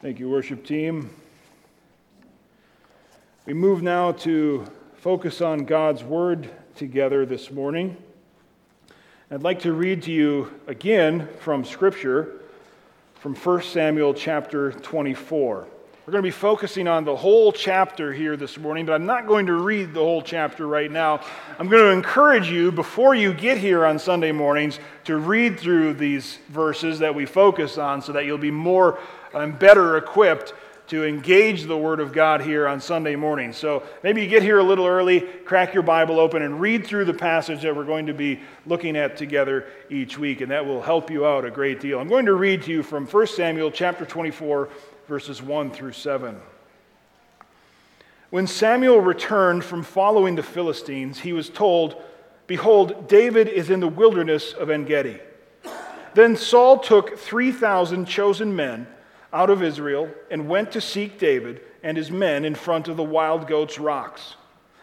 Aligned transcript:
Thank 0.00 0.20
you, 0.20 0.30
worship 0.30 0.64
team. 0.64 1.10
We 3.46 3.52
move 3.52 3.82
now 3.82 4.12
to 4.12 4.64
focus 4.94 5.40
on 5.40 5.64
God's 5.64 6.04
Word 6.04 6.48
together 6.76 7.26
this 7.26 7.50
morning. 7.50 7.96
I'd 9.28 9.42
like 9.42 9.58
to 9.62 9.72
read 9.72 10.04
to 10.04 10.12
you 10.12 10.54
again 10.68 11.28
from 11.40 11.64
Scripture 11.64 12.42
from 13.16 13.34
1 13.34 13.62
Samuel 13.62 14.14
chapter 14.14 14.70
24. 14.70 15.66
We're 16.08 16.12
going 16.12 16.24
to 16.24 16.28
be 16.28 16.30
focusing 16.30 16.88
on 16.88 17.04
the 17.04 17.14
whole 17.14 17.52
chapter 17.52 18.14
here 18.14 18.34
this 18.34 18.56
morning, 18.56 18.86
but 18.86 18.94
I'm 18.94 19.04
not 19.04 19.26
going 19.26 19.44
to 19.44 19.52
read 19.52 19.92
the 19.92 20.00
whole 20.00 20.22
chapter 20.22 20.66
right 20.66 20.90
now. 20.90 21.20
I'm 21.58 21.68
going 21.68 21.82
to 21.82 21.90
encourage 21.90 22.48
you, 22.48 22.72
before 22.72 23.14
you 23.14 23.34
get 23.34 23.58
here 23.58 23.84
on 23.84 23.98
Sunday 23.98 24.32
mornings, 24.32 24.78
to 25.04 25.18
read 25.18 25.60
through 25.60 25.92
these 25.92 26.38
verses 26.48 26.98
that 27.00 27.14
we 27.14 27.26
focus 27.26 27.76
on 27.76 28.00
so 28.00 28.12
that 28.12 28.24
you'll 28.24 28.38
be 28.38 28.50
more 28.50 28.98
and 29.34 29.58
better 29.58 29.98
equipped 29.98 30.54
to 30.86 31.04
engage 31.04 31.64
the 31.64 31.76
Word 31.76 32.00
of 32.00 32.14
God 32.14 32.40
here 32.40 32.66
on 32.66 32.80
Sunday 32.80 33.14
morning. 33.14 33.52
So 33.52 33.82
maybe 34.02 34.22
you 34.22 34.28
get 34.28 34.42
here 34.42 34.60
a 34.60 34.64
little 34.64 34.86
early, 34.86 35.20
crack 35.20 35.74
your 35.74 35.82
Bible 35.82 36.18
open, 36.18 36.40
and 36.40 36.58
read 36.58 36.86
through 36.86 37.04
the 37.04 37.12
passage 37.12 37.60
that 37.60 37.76
we're 37.76 37.84
going 37.84 38.06
to 38.06 38.14
be 38.14 38.40
looking 38.64 38.96
at 38.96 39.18
together 39.18 39.66
each 39.90 40.16
week, 40.18 40.40
and 40.40 40.50
that 40.52 40.64
will 40.64 40.80
help 40.80 41.10
you 41.10 41.26
out 41.26 41.44
a 41.44 41.50
great 41.50 41.80
deal. 41.80 42.00
I'm 42.00 42.08
going 42.08 42.24
to 42.24 42.32
read 42.34 42.62
to 42.62 42.70
you 42.70 42.82
from 42.82 43.06
1 43.06 43.26
Samuel 43.26 43.70
chapter 43.70 44.06
24 44.06 44.70
verses 45.08 45.40
1 45.42 45.70
through 45.70 45.92
7. 45.92 46.38
When 48.28 48.46
Samuel 48.46 49.00
returned 49.00 49.64
from 49.64 49.82
following 49.82 50.34
the 50.34 50.42
Philistines, 50.42 51.18
he 51.20 51.32
was 51.32 51.48
told, 51.48 51.96
Behold, 52.46 53.08
David 53.08 53.48
is 53.48 53.70
in 53.70 53.80
the 53.80 53.88
wilderness 53.88 54.52
of 54.52 54.68
En 54.68 54.84
Gedi. 54.84 55.18
Then 56.12 56.36
Saul 56.36 56.78
took 56.78 57.18
3,000 57.18 58.04
chosen 58.04 58.54
men 58.54 58.86
out 59.32 59.48
of 59.48 59.62
Israel 59.62 60.10
and 60.30 60.48
went 60.48 60.72
to 60.72 60.80
seek 60.80 61.18
David 61.18 61.62
and 61.82 61.96
his 61.96 62.10
men 62.10 62.44
in 62.44 62.54
front 62.54 62.86
of 62.86 62.98
the 62.98 63.02
wild 63.02 63.46
goats' 63.46 63.78
rocks. 63.78 64.34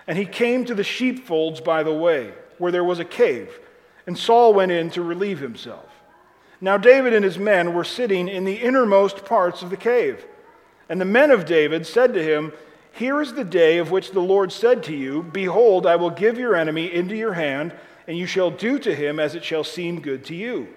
And 0.08 0.18
he 0.18 0.26
came 0.26 0.66
to 0.66 0.74
the 0.74 0.84
sheepfolds 0.84 1.62
by 1.62 1.84
the 1.84 1.94
way, 1.94 2.34
where 2.58 2.72
there 2.72 2.84
was 2.84 3.00
a 3.00 3.06
cave, 3.06 3.60
and 4.08 4.18
Saul 4.18 4.56
went 4.56 4.72
in 4.72 4.90
to 4.92 5.04
relieve 5.04 5.40
himself. 5.40 5.90
Now 6.62 6.78
David 6.78 7.14
and 7.14 7.26
his 7.26 7.38
men 7.38 7.74
were 7.74 7.84
sitting 7.84 8.28
in 8.28 8.46
the 8.46 8.56
innermost 8.56 9.26
parts 9.26 9.62
of 9.62 9.70
the 9.70 9.78
cave. 9.78 10.26
And 10.88 11.02
the 11.02 11.06
men 11.06 11.32
of 11.32 11.46
David 11.46 11.86
said 11.86 12.14
to 12.14 12.24
him, 12.24 12.54
Here 12.94 13.22
is 13.22 13.34
the 13.34 13.44
day 13.44 13.78
of 13.78 13.92
which 13.92 14.12
the 14.12 14.22
Lord 14.22 14.52
said 14.52 14.84
to 14.84 14.96
you, 14.96 15.24
Behold, 15.24 15.86
I 15.86 15.96
will 15.96 16.10
give 16.10 16.38
your 16.38 16.56
enemy 16.56 16.94
into 16.94 17.16
your 17.16 17.34
hand, 17.34 17.74
and 18.08 18.18
you 18.18 18.26
shall 18.26 18.52
do 18.52 18.80
to 18.80 18.96
him 18.96 19.20
as 19.20 19.36
it 19.36 19.44
shall 19.44 19.64
seem 19.64 20.00
good 20.00 20.24
to 20.26 20.36
you. 20.36 20.68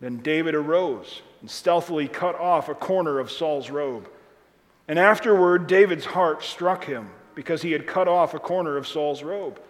Then 0.00 0.18
David 0.18 0.54
arose 0.54 1.22
and 1.40 1.50
stealthily 1.50 2.08
cut 2.08 2.38
off 2.38 2.68
a 2.68 2.74
corner 2.74 3.18
of 3.18 3.30
Saul's 3.30 3.70
robe. 3.70 4.08
And 4.86 4.98
afterward, 4.98 5.66
David's 5.66 6.04
heart 6.04 6.42
struck 6.42 6.84
him 6.84 7.10
because 7.34 7.62
he 7.62 7.72
had 7.72 7.86
cut 7.86 8.06
off 8.06 8.34
a 8.34 8.38
corner 8.38 8.76
of 8.76 8.86
Saul's 8.86 9.22
robe. 9.22 9.60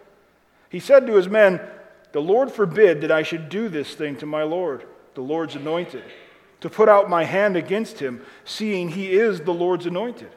He 0.69 0.79
said 0.79 1.07
to 1.07 1.15
his 1.15 1.27
men, 1.27 1.59
The 2.11 2.21
Lord 2.21 2.51
forbid 2.51 3.01
that 3.01 3.11
I 3.11 3.23
should 3.23 3.49
do 3.49 3.69
this 3.69 3.95
thing 3.95 4.17
to 4.17 4.25
my 4.25 4.43
Lord 4.43 4.85
the 5.15 5.21
Lord's 5.21 5.55
anointed, 5.55 6.03
to 6.61 6.69
put 6.69 6.89
out 6.89 7.09
my 7.09 7.23
hand 7.23 7.57
against 7.57 7.99
him, 7.99 8.21
seeing 8.43 8.89
he 8.89 9.11
is 9.11 9.41
the 9.41 9.53
Lord's 9.53 9.85
anointed. 9.85 10.31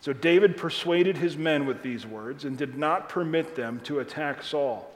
So 0.00 0.12
David 0.12 0.56
persuaded 0.56 1.16
his 1.16 1.36
men 1.36 1.66
with 1.66 1.82
these 1.82 2.06
words 2.06 2.44
and 2.44 2.56
did 2.56 2.78
not 2.78 3.08
permit 3.08 3.56
them 3.56 3.80
to 3.80 3.98
attack 4.00 4.42
Saul. 4.42 4.90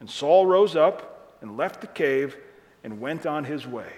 And 0.00 0.10
Saul 0.10 0.46
rose 0.46 0.76
up 0.76 1.38
and 1.40 1.56
left 1.56 1.80
the 1.80 1.86
cave 1.86 2.36
and 2.84 3.00
went 3.00 3.24
on 3.24 3.44
his 3.44 3.66
way. 3.66 3.90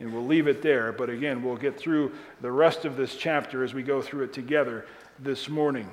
And 0.00 0.12
we'll 0.12 0.24
leave 0.24 0.48
it 0.48 0.62
there, 0.62 0.92
but 0.92 1.10
again, 1.10 1.42
we'll 1.42 1.56
get 1.56 1.78
through 1.78 2.12
the 2.40 2.50
rest 2.50 2.84
of 2.84 2.96
this 2.96 3.16
chapter 3.16 3.62
as 3.62 3.74
we 3.74 3.82
go 3.82 4.02
through 4.02 4.24
it 4.24 4.32
together 4.32 4.86
this 5.18 5.48
morning. 5.48 5.88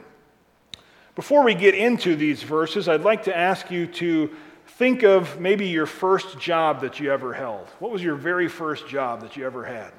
Before 1.16 1.44
we 1.44 1.54
get 1.54 1.76
into 1.76 2.16
these 2.16 2.42
verses, 2.42 2.88
I'd 2.88 3.02
like 3.02 3.24
to 3.24 3.38
ask 3.38 3.70
you 3.70 3.88
to 3.88 4.30
Think 4.68 5.04
of 5.04 5.40
maybe 5.40 5.68
your 5.68 5.86
first 5.86 6.40
job 6.40 6.82
that 6.82 7.00
you 7.00 7.12
ever 7.12 7.34
held. 7.34 7.68
What 7.80 7.92
was 7.92 8.04
your 8.04 8.16
very 8.16 8.48
first 8.48 8.88
job 8.88 9.22
that 9.22 9.38
you 9.38 9.46
ever 9.46 9.64
had? 9.64 9.92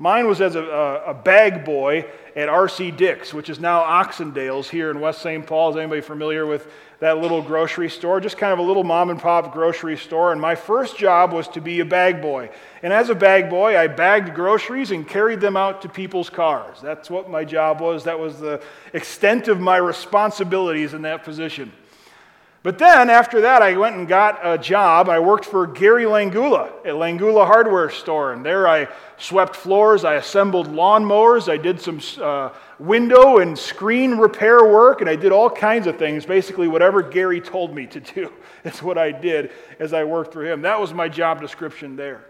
Mine 0.00 0.28
was 0.28 0.40
as 0.40 0.54
a, 0.54 0.62
a, 1.06 1.14
bag 1.14 1.64
boy 1.64 2.06
at 2.36 2.48
R.C. 2.48 2.92
Dick's, 2.92 3.34
which 3.34 3.50
is 3.50 3.58
now 3.58 3.80
Oxendale's 3.80 4.70
here 4.70 4.92
in 4.92 5.00
West 5.00 5.20
St. 5.22 5.44
Paul. 5.44 5.70
Is 5.70 5.76
anybody 5.76 6.00
familiar 6.00 6.46
with 6.46 6.70
that 7.00 7.18
little 7.18 7.42
grocery 7.42 7.90
store? 7.90 8.20
Just 8.20 8.38
kind 8.38 8.52
of 8.52 8.60
a 8.60 8.62
little 8.62 8.84
mom 8.84 9.10
and 9.10 9.18
pop 9.18 9.52
grocery 9.52 9.96
store. 9.96 10.30
And 10.30 10.40
my 10.40 10.54
first 10.54 10.96
job 10.96 11.32
was 11.32 11.48
to 11.48 11.60
be 11.60 11.80
a 11.80 11.84
bag 11.84 12.22
boy. 12.22 12.50
And 12.84 12.92
as 12.92 13.10
a 13.10 13.14
bag 13.14 13.50
boy, 13.50 13.76
I 13.76 13.88
bagged 13.88 14.34
groceries 14.34 14.92
and 14.92 15.06
carried 15.06 15.40
them 15.40 15.56
out 15.56 15.82
to 15.82 15.88
people's 15.88 16.30
cars. 16.30 16.80
That's 16.80 17.10
what 17.10 17.28
my 17.28 17.44
job 17.44 17.80
was. 17.80 18.04
That 18.04 18.20
was 18.20 18.38
the 18.38 18.62
extent 18.92 19.48
of 19.48 19.58
my 19.58 19.78
responsibilities 19.78 20.94
in 20.94 21.02
that 21.02 21.24
position. 21.24 21.72
But 22.68 22.76
then 22.76 23.08
after 23.08 23.40
that, 23.40 23.62
I 23.62 23.78
went 23.78 23.96
and 23.96 24.06
got 24.06 24.40
a 24.46 24.58
job. 24.58 25.08
I 25.08 25.20
worked 25.20 25.46
for 25.46 25.66
Gary 25.66 26.04
Langula 26.04 26.68
at 26.84 26.96
Langula 26.96 27.46
Hardware 27.46 27.88
Store. 27.88 28.34
And 28.34 28.44
there 28.44 28.68
I 28.68 28.88
swept 29.16 29.56
floors, 29.56 30.04
I 30.04 30.16
assembled 30.16 30.66
lawnmowers, 30.66 31.50
I 31.50 31.56
did 31.56 31.80
some 31.80 31.98
uh, 32.22 32.50
window 32.78 33.38
and 33.38 33.58
screen 33.58 34.18
repair 34.18 34.64
work, 34.64 35.00
and 35.00 35.08
I 35.08 35.16
did 35.16 35.32
all 35.32 35.48
kinds 35.48 35.86
of 35.86 35.96
things. 35.96 36.26
Basically, 36.26 36.68
whatever 36.68 37.00
Gary 37.00 37.40
told 37.40 37.74
me 37.74 37.86
to 37.86 38.00
do 38.00 38.30
is 38.64 38.82
what 38.82 38.98
I 38.98 39.12
did 39.12 39.50
as 39.78 39.94
I 39.94 40.04
worked 40.04 40.34
for 40.34 40.44
him. 40.44 40.60
That 40.60 40.78
was 40.78 40.92
my 40.92 41.08
job 41.08 41.40
description 41.40 41.96
there. 41.96 42.26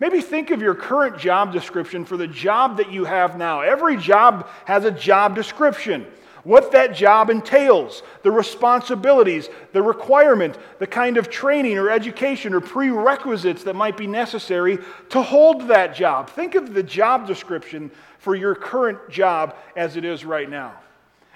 Maybe 0.00 0.20
think 0.20 0.50
of 0.50 0.60
your 0.60 0.74
current 0.74 1.16
job 1.16 1.50
description 1.50 2.04
for 2.04 2.18
the 2.18 2.28
job 2.28 2.76
that 2.76 2.92
you 2.92 3.06
have 3.06 3.38
now. 3.38 3.62
Every 3.62 3.96
job 3.96 4.50
has 4.66 4.84
a 4.84 4.90
job 4.90 5.34
description 5.34 6.06
what 6.44 6.72
that 6.72 6.94
job 6.94 7.30
entails, 7.30 8.02
the 8.22 8.30
responsibilities, 8.30 9.48
the 9.72 9.82
requirement, 9.82 10.58
the 10.78 10.86
kind 10.86 11.16
of 11.16 11.30
training 11.30 11.78
or 11.78 11.90
education 11.90 12.54
or 12.54 12.60
prerequisites 12.60 13.64
that 13.64 13.74
might 13.74 13.96
be 13.96 14.06
necessary 14.06 14.78
to 15.10 15.22
hold 15.22 15.68
that 15.68 15.94
job. 15.94 16.30
Think 16.30 16.54
of 16.54 16.74
the 16.74 16.82
job 16.82 17.26
description 17.26 17.90
for 18.18 18.34
your 18.34 18.54
current 18.54 19.10
job 19.10 19.56
as 19.76 19.96
it 19.96 20.04
is 20.04 20.24
right 20.24 20.48
now. 20.48 20.74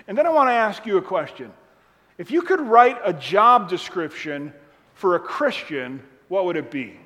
And 0.09 0.17
then 0.17 0.27
I 0.27 0.31
want 0.31 0.49
to 0.49 0.55
ask 0.55 0.85
you 0.87 0.97
a 0.97 1.03
question. 1.03 1.53
If 2.19 2.31
you 2.31 2.43
could 2.43 2.61
write 2.61 2.99
a 3.05 3.13
job 3.13 3.69
description 3.69 4.53
for 4.95 5.17
a 5.17 5.21
Christian, 5.21 6.03
what 6.29 6.45
would 6.45 6.57
it 6.57 6.71
be? 6.71 6.99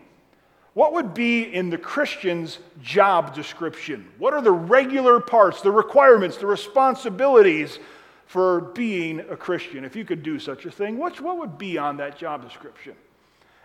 What 0.76 0.92
would 0.92 1.14
be 1.14 1.40
in 1.40 1.70
the 1.70 1.78
Christian's 1.78 2.58
job 2.82 3.34
description? 3.34 4.06
What 4.18 4.34
are 4.34 4.42
the 4.42 4.52
regular 4.52 5.20
parts, 5.20 5.62
the 5.62 5.72
requirements, 5.72 6.36
the 6.36 6.46
responsibilities 6.46 7.78
for 8.26 8.60
being 8.60 9.20
a 9.20 9.38
Christian, 9.38 9.86
if 9.86 9.96
you 9.96 10.04
could 10.04 10.22
do 10.22 10.38
such 10.38 10.66
a 10.66 10.70
thing, 10.70 10.98
what, 10.98 11.18
what 11.22 11.38
would 11.38 11.56
be 11.56 11.78
on 11.78 11.96
that 11.96 12.18
job 12.18 12.46
description? 12.46 12.94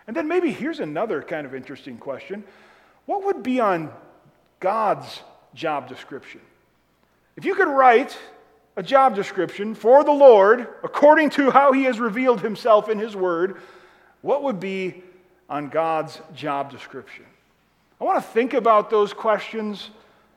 And 0.06 0.16
then 0.16 0.26
maybe 0.26 0.52
here's 0.52 0.80
another 0.80 1.20
kind 1.20 1.46
of 1.46 1.54
interesting 1.54 1.98
question 1.98 2.44
What 3.04 3.26
would 3.26 3.42
be 3.42 3.60
on 3.60 3.92
God's 4.58 5.20
job 5.52 5.90
description? 5.90 6.40
If 7.36 7.44
you 7.44 7.54
could 7.54 7.68
write 7.68 8.16
a 8.74 8.82
job 8.82 9.14
description 9.14 9.74
for 9.74 10.02
the 10.02 10.12
Lord 10.12 10.66
according 10.82 11.28
to 11.30 11.50
how 11.50 11.72
He 11.72 11.84
has 11.84 12.00
revealed 12.00 12.40
Himself 12.40 12.88
in 12.88 12.98
His 12.98 13.14
Word, 13.14 13.60
what 14.22 14.42
would 14.44 14.60
be 14.60 15.02
on 15.52 15.68
God's 15.68 16.18
job 16.34 16.70
description? 16.70 17.26
I 18.00 18.04
want 18.04 18.16
to 18.16 18.28
think 18.30 18.54
about 18.54 18.88
those 18.88 19.12
questions 19.12 19.90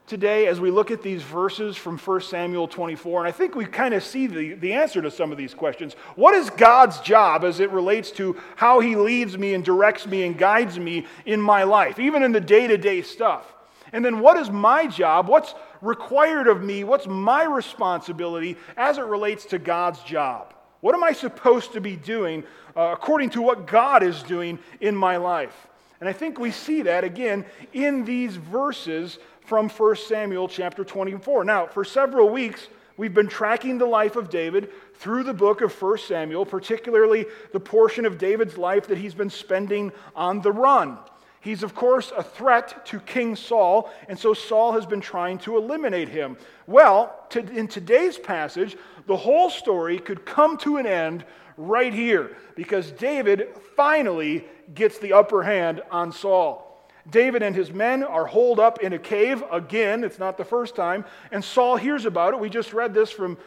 today 0.08 0.48
as 0.48 0.60
we 0.60 0.70
look 0.70 0.92
at 0.92 1.02
these 1.02 1.24
verses 1.24 1.78
from 1.78 1.98
1 1.98 2.22
Samuel 2.22 2.68
24, 2.68 3.22
and 3.22 3.28
I 3.28 3.32
think 3.32 3.56
we 3.56 3.66
kind 3.66 3.94
of 3.94 4.04
see 4.04 4.28
the, 4.28 4.56
the 4.56 4.74
answer 4.74 5.02
to 5.02 5.10
some 5.10 5.32
of 5.32 5.38
these 5.38 5.54
questions. 5.54 5.94
What 6.16 6.36
is 6.36 6.50
God's 6.50 7.00
job 7.00 7.46
as 7.46 7.62
it 7.62 7.72
relates 7.72 8.12
to 8.12 8.36
how 8.58 8.82
He 8.82 8.98
leads 8.98 9.38
me 9.38 9.54
and 9.54 9.64
directs 9.64 10.06
me 10.06 10.26
and 10.26 10.38
guides 10.38 10.78
me 10.78 11.08
in 11.26 11.42
my 11.42 11.64
life, 11.64 11.98
even 11.98 12.22
in 12.22 12.34
the 12.34 12.42
day 12.42 12.68
to 12.68 12.78
day 12.78 13.02
stuff? 13.02 13.46
And 13.94 14.04
then 14.04 14.20
what 14.20 14.36
is 14.36 14.52
my 14.52 14.86
job? 14.86 15.30
What's 15.30 15.56
required 15.82 16.48
of 16.48 16.62
me? 16.62 16.84
What's 16.84 17.08
my 17.08 17.46
responsibility 17.46 18.58
as 18.76 18.98
it 18.98 19.06
relates 19.06 19.46
to 19.46 19.60
God's 19.60 20.04
job? 20.04 20.55
What 20.82 20.96
am 20.96 21.04
I 21.04 21.14
supposed 21.14 21.74
to 21.74 21.82
be 21.82 21.96
doing 21.96 22.44
uh, 22.76 22.92
according 22.94 23.32
to 23.32 23.42
what 23.42 23.66
God 23.66 24.04
is 24.04 24.22
doing 24.24 24.60
in 24.82 24.96
my 24.96 25.18
life? 25.18 25.68
And 26.00 26.10
I 26.10 26.14
think 26.14 26.40
we 26.40 26.52
see 26.52 26.84
that 26.84 27.04
again 27.04 27.46
in 27.74 28.06
these 28.06 28.36
verses 28.36 29.18
from 29.46 29.70
1 29.70 29.96
Samuel 29.96 30.48
chapter 30.48 30.84
24. 30.84 31.44
Now, 31.46 31.68
for 31.68 31.86
several 31.86 32.30
weeks, 32.30 32.68
we've 32.98 33.14
been 33.14 33.28
tracking 33.28 33.78
the 33.78 33.86
life 33.86 34.16
of 34.16 34.30
David 34.30 34.70
through 34.96 35.24
the 35.24 35.34
book 35.34 35.62
of 35.62 35.82
1 35.82 35.98
Samuel, 36.00 36.46
particularly 36.46 37.26
the 37.54 37.60
portion 37.60 38.06
of 38.06 38.18
David's 38.18 38.58
life 38.58 38.88
that 38.88 38.98
he's 38.98 39.14
been 39.14 39.30
spending 39.30 39.92
on 40.16 40.42
the 40.42 40.52
run. 40.52 40.98
He's, 41.46 41.62
of 41.62 41.76
course, 41.76 42.12
a 42.18 42.24
threat 42.24 42.88
to 42.88 43.00
King 43.00 43.36
Saul, 43.36 43.94
and 44.10 44.18
so 44.18 44.34
Saul 44.34 44.72
has 44.72 44.88
been 44.88 45.00
trying 45.00 45.38
to 45.40 45.58
eliminate 45.58 46.10
him. 46.10 46.38
Well, 46.66 47.16
to, 47.30 47.40
in 47.56 47.68
today's 47.68 48.18
passage, 48.18 48.76
the 49.08 49.18
whole 49.18 49.50
story 49.50 50.00
could 50.00 50.26
come 50.26 50.58
to 50.58 50.78
an 50.78 50.86
end 50.86 51.26
right 51.58 51.94
here 51.94 52.36
because 52.56 52.92
David 52.92 53.50
finally 53.76 54.46
gets 54.74 54.98
the 54.98 55.14
upper 55.14 55.44
hand 55.44 55.82
on 55.92 56.12
Saul. 56.12 56.62
David 57.10 57.44
and 57.44 57.56
his 57.56 57.72
men 57.72 58.04
are 58.04 58.26
holed 58.26 58.60
up 58.60 58.82
in 58.82 58.94
a 58.94 59.00
cave 59.00 59.44
again. 59.52 60.04
It's 60.04 60.18
not 60.18 60.38
the 60.38 60.46
first 60.46 60.76
time. 60.76 61.06
And 61.32 61.44
Saul 61.44 61.76
hears 61.76 62.06
about 62.06 62.34
it. 62.34 62.40
We 62.40 62.50
just 62.50 62.74
read 62.74 62.94
this 62.94 63.12
from 63.12 63.38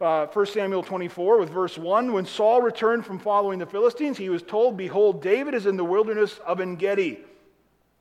uh, 0.00 0.26
1 0.26 0.46
Samuel 0.46 0.84
24 0.84 1.38
with 1.38 1.50
verse 1.50 1.76
1. 1.76 2.12
When 2.12 2.24
Saul 2.24 2.62
returned 2.62 3.04
from 3.04 3.18
following 3.18 3.58
the 3.58 3.66
Philistines, 3.66 4.16
he 4.16 4.28
was 4.28 4.42
told, 4.42 4.76
Behold, 4.76 5.20
David 5.20 5.54
is 5.54 5.66
in 5.66 5.76
the 5.76 5.84
wilderness 5.84 6.38
of 6.46 6.60
En 6.60 6.76
Gedi. 6.76 7.18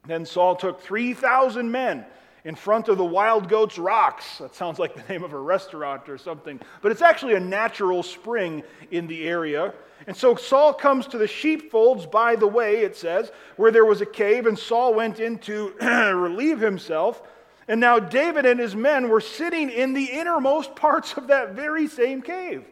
Then 0.05 0.23
Saul 0.23 0.55
took 0.55 0.81
3,000 0.81 1.69
men 1.69 2.05
in 2.47 2.55
front 2.55 2.87
of 2.87 2.97
the 2.97 3.03
Wild 3.03 3.49
Goats 3.49 3.77
Rocks. 3.77 4.37
That 4.37 4.55
sounds 4.55 4.79
like 4.79 4.95
the 4.95 5.13
name 5.13 5.21
of 5.21 5.33
a 5.33 5.39
restaurant 5.39 6.07
or 6.07 6.17
something, 6.17 6.61
but 6.81 6.93
it's 6.93 7.01
actually 7.01 7.33
a 7.33 7.41
natural 7.41 8.01
spring 8.01 8.63
in 8.89 9.05
the 9.05 9.27
area. 9.27 9.73
And 10.07 10.15
so 10.15 10.33
Saul 10.35 10.73
comes 10.73 11.07
to 11.07 11.17
the 11.17 11.27
sheepfolds 11.27 12.05
by 12.05 12.37
the 12.37 12.47
way, 12.47 12.83
it 12.83 12.95
says, 12.95 13.33
where 13.57 13.69
there 13.69 13.83
was 13.83 13.99
a 13.99 14.05
cave, 14.05 14.45
and 14.45 14.57
Saul 14.57 14.93
went 14.93 15.19
in 15.19 15.39
to 15.39 15.73
relieve 15.81 16.61
himself. 16.61 17.21
And 17.67 17.81
now 17.81 17.99
David 17.99 18.45
and 18.45 18.61
his 18.61 18.77
men 18.77 19.09
were 19.09 19.19
sitting 19.19 19.69
in 19.69 19.91
the 19.91 20.05
innermost 20.05 20.73
parts 20.73 21.15
of 21.17 21.27
that 21.27 21.51
very 21.51 21.89
same 21.89 22.21
cave. 22.21 22.63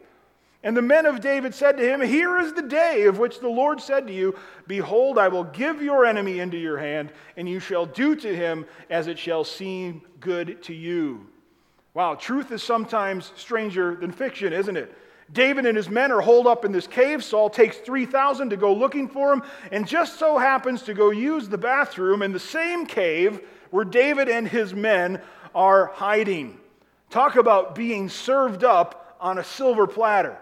And 0.62 0.76
the 0.76 0.82
men 0.82 1.06
of 1.06 1.20
David 1.20 1.54
said 1.54 1.76
to 1.76 1.88
him, 1.88 2.00
Here 2.00 2.38
is 2.38 2.52
the 2.52 2.62
day 2.62 3.04
of 3.04 3.18
which 3.18 3.40
the 3.40 3.48
Lord 3.48 3.80
said 3.80 4.06
to 4.06 4.12
you, 4.12 4.36
Behold, 4.66 5.18
I 5.18 5.28
will 5.28 5.44
give 5.44 5.82
your 5.82 6.04
enemy 6.04 6.40
into 6.40 6.56
your 6.56 6.78
hand, 6.78 7.12
and 7.36 7.48
you 7.48 7.60
shall 7.60 7.86
do 7.86 8.16
to 8.16 8.34
him 8.34 8.66
as 8.90 9.06
it 9.06 9.18
shall 9.18 9.44
seem 9.44 10.02
good 10.18 10.62
to 10.64 10.74
you. 10.74 11.26
Wow, 11.94 12.14
truth 12.14 12.52
is 12.52 12.62
sometimes 12.62 13.32
stranger 13.36 13.94
than 13.94 14.12
fiction, 14.12 14.52
isn't 14.52 14.76
it? 14.76 14.96
David 15.32 15.66
and 15.66 15.76
his 15.76 15.88
men 15.88 16.12
are 16.12 16.20
holed 16.20 16.46
up 16.46 16.64
in 16.64 16.72
this 16.72 16.86
cave. 16.86 17.24
Saul 17.24 17.50
takes 17.50 17.78
3,000 17.78 18.50
to 18.50 18.56
go 18.56 18.72
looking 18.72 19.08
for 19.08 19.32
him, 19.32 19.42
and 19.72 19.86
just 19.86 20.18
so 20.18 20.38
happens 20.38 20.82
to 20.82 20.94
go 20.94 21.10
use 21.10 21.48
the 21.48 21.58
bathroom 21.58 22.22
in 22.22 22.32
the 22.32 22.40
same 22.40 22.86
cave 22.86 23.40
where 23.70 23.84
David 23.84 24.28
and 24.28 24.46
his 24.46 24.74
men 24.74 25.20
are 25.54 25.86
hiding. 25.86 26.58
Talk 27.10 27.36
about 27.36 27.74
being 27.74 28.08
served 28.08 28.62
up 28.62 29.16
on 29.20 29.38
a 29.38 29.44
silver 29.44 29.86
platter. 29.86 30.38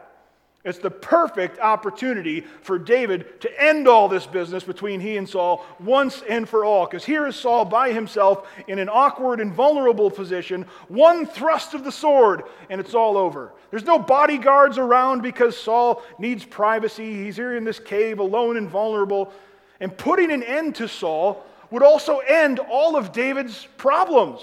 It's 0.64 0.78
the 0.78 0.90
perfect 0.90 1.58
opportunity 1.58 2.40
for 2.62 2.78
David 2.78 3.38
to 3.42 3.62
end 3.62 3.86
all 3.86 4.08
this 4.08 4.24
business 4.24 4.64
between 4.64 4.98
he 4.98 5.18
and 5.18 5.28
Saul 5.28 5.64
once 5.78 6.22
and 6.26 6.48
for 6.48 6.64
all. 6.64 6.86
Because 6.86 7.04
here 7.04 7.26
is 7.26 7.36
Saul 7.36 7.66
by 7.66 7.92
himself 7.92 8.48
in 8.66 8.78
an 8.78 8.88
awkward 8.88 9.40
and 9.40 9.52
vulnerable 9.52 10.10
position, 10.10 10.64
one 10.88 11.26
thrust 11.26 11.74
of 11.74 11.84
the 11.84 11.92
sword, 11.92 12.44
and 12.70 12.80
it's 12.80 12.94
all 12.94 13.18
over. 13.18 13.52
There's 13.70 13.84
no 13.84 13.98
bodyguards 13.98 14.78
around 14.78 15.20
because 15.20 15.54
Saul 15.54 16.02
needs 16.18 16.46
privacy. 16.46 17.12
He's 17.12 17.36
here 17.36 17.56
in 17.56 17.64
this 17.64 17.78
cave 17.78 18.18
alone 18.18 18.56
and 18.56 18.70
vulnerable. 18.70 19.34
And 19.80 19.94
putting 19.94 20.32
an 20.32 20.42
end 20.42 20.76
to 20.76 20.88
Saul 20.88 21.44
would 21.70 21.82
also 21.82 22.20
end 22.20 22.58
all 22.58 22.96
of 22.96 23.12
David's 23.12 23.68
problems. 23.76 24.40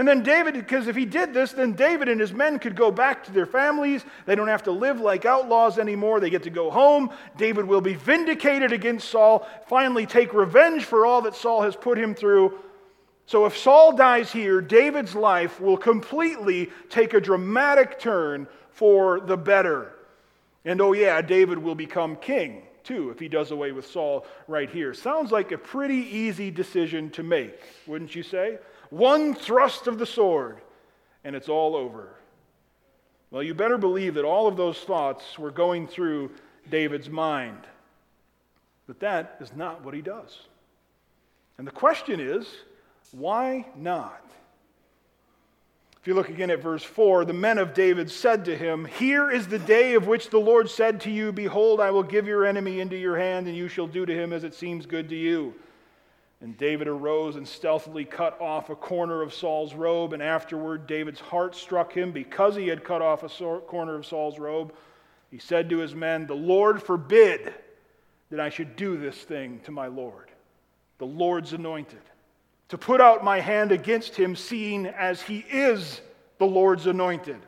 And 0.00 0.08
then 0.08 0.22
David, 0.22 0.54
because 0.54 0.86
if 0.86 0.96
he 0.96 1.04
did 1.04 1.34
this, 1.34 1.52
then 1.52 1.74
David 1.74 2.08
and 2.08 2.18
his 2.18 2.32
men 2.32 2.58
could 2.58 2.74
go 2.74 2.90
back 2.90 3.22
to 3.24 3.32
their 3.32 3.44
families. 3.44 4.02
They 4.24 4.34
don't 4.34 4.48
have 4.48 4.62
to 4.62 4.70
live 4.70 4.98
like 4.98 5.26
outlaws 5.26 5.78
anymore. 5.78 6.20
They 6.20 6.30
get 6.30 6.44
to 6.44 6.50
go 6.50 6.70
home. 6.70 7.10
David 7.36 7.66
will 7.66 7.82
be 7.82 7.92
vindicated 7.92 8.72
against 8.72 9.10
Saul, 9.10 9.46
finally 9.66 10.06
take 10.06 10.32
revenge 10.32 10.84
for 10.84 11.04
all 11.04 11.20
that 11.20 11.34
Saul 11.34 11.60
has 11.60 11.76
put 11.76 11.98
him 11.98 12.14
through. 12.14 12.58
So 13.26 13.44
if 13.44 13.58
Saul 13.58 13.92
dies 13.92 14.32
here, 14.32 14.62
David's 14.62 15.14
life 15.14 15.60
will 15.60 15.76
completely 15.76 16.70
take 16.88 17.12
a 17.12 17.20
dramatic 17.20 17.98
turn 17.98 18.48
for 18.70 19.20
the 19.20 19.36
better. 19.36 19.92
And 20.64 20.80
oh, 20.80 20.94
yeah, 20.94 21.20
David 21.20 21.58
will 21.58 21.74
become 21.74 22.16
king 22.16 22.62
too 22.84 23.10
if 23.10 23.18
he 23.18 23.28
does 23.28 23.50
away 23.50 23.72
with 23.72 23.86
Saul 23.86 24.24
right 24.48 24.70
here. 24.70 24.94
Sounds 24.94 25.30
like 25.30 25.52
a 25.52 25.58
pretty 25.58 26.08
easy 26.16 26.50
decision 26.50 27.10
to 27.10 27.22
make, 27.22 27.60
wouldn't 27.86 28.14
you 28.14 28.22
say? 28.22 28.60
One 28.90 29.34
thrust 29.34 29.86
of 29.86 29.98
the 29.98 30.06
sword, 30.06 30.60
and 31.24 31.34
it's 31.34 31.48
all 31.48 31.74
over. 31.76 32.14
Well, 33.30 33.42
you 33.42 33.54
better 33.54 33.78
believe 33.78 34.14
that 34.14 34.24
all 34.24 34.48
of 34.48 34.56
those 34.56 34.78
thoughts 34.78 35.38
were 35.38 35.52
going 35.52 35.86
through 35.86 36.32
David's 36.68 37.08
mind. 37.08 37.66
But 38.86 39.00
that 39.00 39.36
is 39.40 39.52
not 39.54 39.84
what 39.84 39.94
he 39.94 40.02
does. 40.02 40.40
And 41.56 41.66
the 41.66 41.72
question 41.72 42.18
is, 42.18 42.46
why 43.12 43.66
not? 43.76 44.24
If 46.00 46.08
you 46.08 46.14
look 46.14 46.30
again 46.30 46.50
at 46.50 46.62
verse 46.62 46.82
4, 46.82 47.26
the 47.26 47.34
men 47.34 47.58
of 47.58 47.74
David 47.74 48.10
said 48.10 48.46
to 48.46 48.56
him, 48.56 48.86
Here 48.86 49.30
is 49.30 49.46
the 49.46 49.58
day 49.58 49.94
of 49.94 50.06
which 50.06 50.30
the 50.30 50.38
Lord 50.38 50.70
said 50.70 51.02
to 51.02 51.10
you, 51.10 51.30
Behold, 51.30 51.78
I 51.78 51.90
will 51.90 52.02
give 52.02 52.26
your 52.26 52.46
enemy 52.46 52.80
into 52.80 52.96
your 52.96 53.18
hand, 53.18 53.46
and 53.46 53.56
you 53.56 53.68
shall 53.68 53.86
do 53.86 54.06
to 54.06 54.14
him 54.14 54.32
as 54.32 54.42
it 54.42 54.54
seems 54.54 54.86
good 54.86 55.10
to 55.10 55.16
you. 55.16 55.54
And 56.42 56.56
David 56.56 56.88
arose 56.88 57.36
and 57.36 57.46
stealthily 57.46 58.04
cut 58.04 58.40
off 58.40 58.70
a 58.70 58.76
corner 58.76 59.20
of 59.20 59.34
Saul's 59.34 59.74
robe. 59.74 60.14
And 60.14 60.22
afterward, 60.22 60.86
David's 60.86 61.20
heart 61.20 61.54
struck 61.54 61.92
him 61.92 62.12
because 62.12 62.56
he 62.56 62.68
had 62.68 62.82
cut 62.82 63.02
off 63.02 63.22
a 63.22 63.60
corner 63.60 63.94
of 63.94 64.06
Saul's 64.06 64.38
robe. 64.38 64.72
He 65.30 65.38
said 65.38 65.68
to 65.70 65.78
his 65.78 65.94
men, 65.94 66.26
The 66.26 66.34
Lord 66.34 66.82
forbid 66.82 67.52
that 68.30 68.40
I 68.40 68.48
should 68.48 68.74
do 68.76 68.96
this 68.96 69.16
thing 69.16 69.60
to 69.64 69.70
my 69.70 69.88
Lord, 69.88 70.30
the 70.98 71.06
Lord's 71.06 71.52
anointed, 71.52 72.00
to 72.68 72.78
put 72.78 73.00
out 73.00 73.22
my 73.22 73.40
hand 73.40 73.70
against 73.70 74.16
him, 74.16 74.34
seeing 74.34 74.86
as 74.86 75.20
he 75.20 75.44
is 75.50 76.00
the 76.38 76.46
Lord's 76.46 76.86
anointed. 76.86 77.40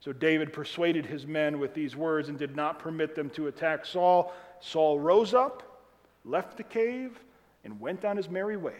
So 0.00 0.12
David 0.12 0.52
persuaded 0.52 1.06
his 1.06 1.26
men 1.26 1.58
with 1.58 1.74
these 1.74 1.96
words 1.96 2.28
and 2.28 2.38
did 2.38 2.56
not 2.56 2.78
permit 2.78 3.14
them 3.14 3.30
to 3.30 3.48
attack 3.48 3.84
Saul. 3.84 4.32
Saul 4.60 5.00
rose 5.00 5.34
up, 5.34 5.62
left 6.24 6.56
the 6.56 6.62
cave, 6.62 7.18
and 7.64 7.80
went 7.80 8.04
on 8.04 8.16
his 8.16 8.28
merry 8.28 8.56
way. 8.56 8.76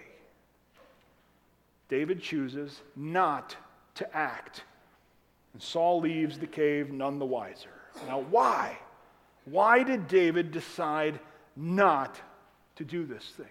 David 1.88 2.20
chooses 2.20 2.80
not 2.96 3.56
to 3.96 4.16
act. 4.16 4.64
And 5.52 5.62
Saul 5.62 6.00
leaves 6.00 6.38
the 6.38 6.46
cave 6.46 6.90
none 6.90 7.18
the 7.18 7.26
wiser. 7.26 7.70
Now, 8.06 8.20
why? 8.30 8.78
Why 9.44 9.82
did 9.82 10.08
David 10.08 10.50
decide 10.50 11.20
not 11.56 12.20
to 12.76 12.84
do 12.84 13.04
this 13.04 13.24
thing? 13.36 13.46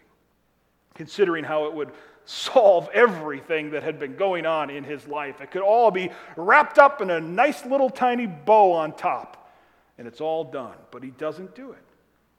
Considering 0.95 1.44
how 1.44 1.65
it 1.65 1.74
would 1.74 1.91
solve 2.25 2.89
everything 2.94 3.71
that 3.71 3.83
had 3.83 4.00
been 4.00 4.15
going 4.15 4.45
on 4.45 4.69
in 4.69 4.83
his 4.83 5.07
life. 5.07 5.41
It 5.41 5.51
could 5.51 5.62
all 5.62 5.91
be 5.91 6.09
wrapped 6.35 6.80
up 6.80 7.01
in 7.01 7.09
a 7.09 7.19
nice 7.19 7.65
little 7.65 7.89
tiny 7.89 8.27
bow 8.27 8.71
on 8.74 8.94
top, 8.94 9.51
and 9.97 10.07
it's 10.07 10.21
all 10.21 10.44
done. 10.44 10.75
But 10.91 11.03
he 11.03 11.12
doesn't 11.12 11.56
do 11.56 11.71
it. 11.71 11.83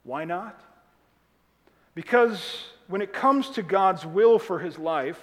Why 0.03 0.25
not? 0.25 0.61
Because 1.95 2.65
when 2.89 3.01
it 3.01 3.13
comes 3.13 3.51
to 3.51 3.63
God's 3.63 4.05
will 4.05 4.39
for 4.39 4.59
his 4.59 4.79
life, 4.79 5.21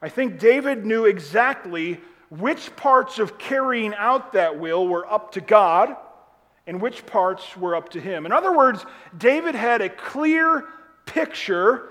I 0.00 0.08
think 0.08 0.38
David 0.38 0.84
knew 0.84 1.04
exactly 1.04 2.00
which 2.30 2.74
parts 2.76 3.18
of 3.18 3.38
carrying 3.38 3.94
out 3.94 4.32
that 4.32 4.58
will 4.58 4.86
were 4.86 5.10
up 5.10 5.32
to 5.32 5.40
God 5.40 5.96
and 6.66 6.80
which 6.80 7.06
parts 7.06 7.56
were 7.56 7.76
up 7.76 7.90
to 7.90 8.00
him. 8.00 8.26
In 8.26 8.32
other 8.32 8.56
words, 8.56 8.84
David 9.16 9.54
had 9.54 9.80
a 9.80 9.88
clear 9.88 10.64
picture 11.06 11.88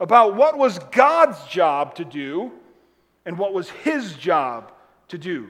about 0.00 0.34
what 0.34 0.58
was 0.58 0.78
God's 0.90 1.42
job 1.46 1.94
to 1.96 2.04
do 2.04 2.52
and 3.24 3.38
what 3.38 3.52
was 3.52 3.70
his 3.70 4.14
job 4.14 4.72
to 5.08 5.18
do. 5.18 5.48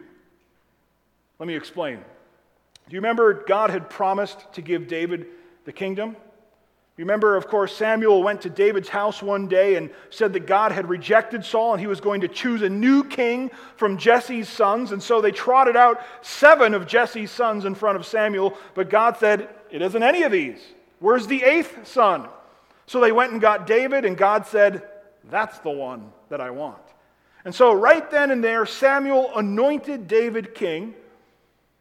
Let 1.39 1.47
me 1.47 1.55
explain. 1.55 1.97
Do 1.97 2.95
you 2.95 2.99
remember 2.99 3.45
God 3.45 3.71
had 3.71 3.91
promised 3.91 4.53
to 4.55 4.63
give 4.63 4.89
David 4.89 5.27
the 5.65 5.73
kingdom? 5.73 6.17
Remember, 6.99 7.37
of 7.37 7.47
course, 7.47 7.77
Samuel 7.77 8.25
went 8.25 8.43
to 8.43 8.51
David's 8.51 8.89
house 8.89 9.23
one 9.23 9.47
day 9.47 9.77
and 9.77 9.89
said 10.11 10.33
that 10.33 10.49
God 10.49 10.73
had 10.73 10.89
rejected 10.89 11.45
Saul 11.45 11.75
and 11.75 11.81
he 11.81 11.87
was 11.87 12.01
going 12.01 12.23
to 12.23 12.29
choose 12.29 12.61
a 12.63 12.69
new 12.69 13.05
king 13.05 13.53
from 13.77 13.97
Jesse's 13.97 14.49
sons. 14.49 14.91
And 14.91 15.01
so 15.01 15.21
they 15.21 15.31
trotted 15.31 15.77
out 15.77 16.01
seven 16.23 16.75
of 16.75 16.89
Jesse's 16.89 17.31
sons 17.31 17.65
in 17.65 17.77
front 17.77 17.97
of 17.97 18.05
Samuel, 18.05 18.59
but 18.75 18.91
God 18.91 19.17
said, 19.17 19.49
It 19.71 19.81
isn't 19.81 20.03
any 20.03 20.25
of 20.25 20.33
these. 20.33 20.59
Where's 20.99 21.29
the 21.29 21.45
eighth 21.45 21.87
son? 21.87 22.29
So 22.87 23.01
they 23.01 23.13
went 23.13 23.31
and 23.31 23.41
got 23.41 23.69
David, 23.69 24.05
and 24.05 24.17
God 24.17 24.45
said, 24.47 24.83
That's 25.31 25.61
the 25.61 25.71
one 25.71 26.11
that 26.31 26.41
I 26.41 26.51
want. 26.51 26.83
And 27.45 27.55
so, 27.55 27.73
right 27.73 28.11
then 28.11 28.33
and 28.33 28.43
there, 28.43 28.67
Samuel 28.67 29.31
anointed 29.37 30.09
David 30.09 30.53
king. 30.53 30.95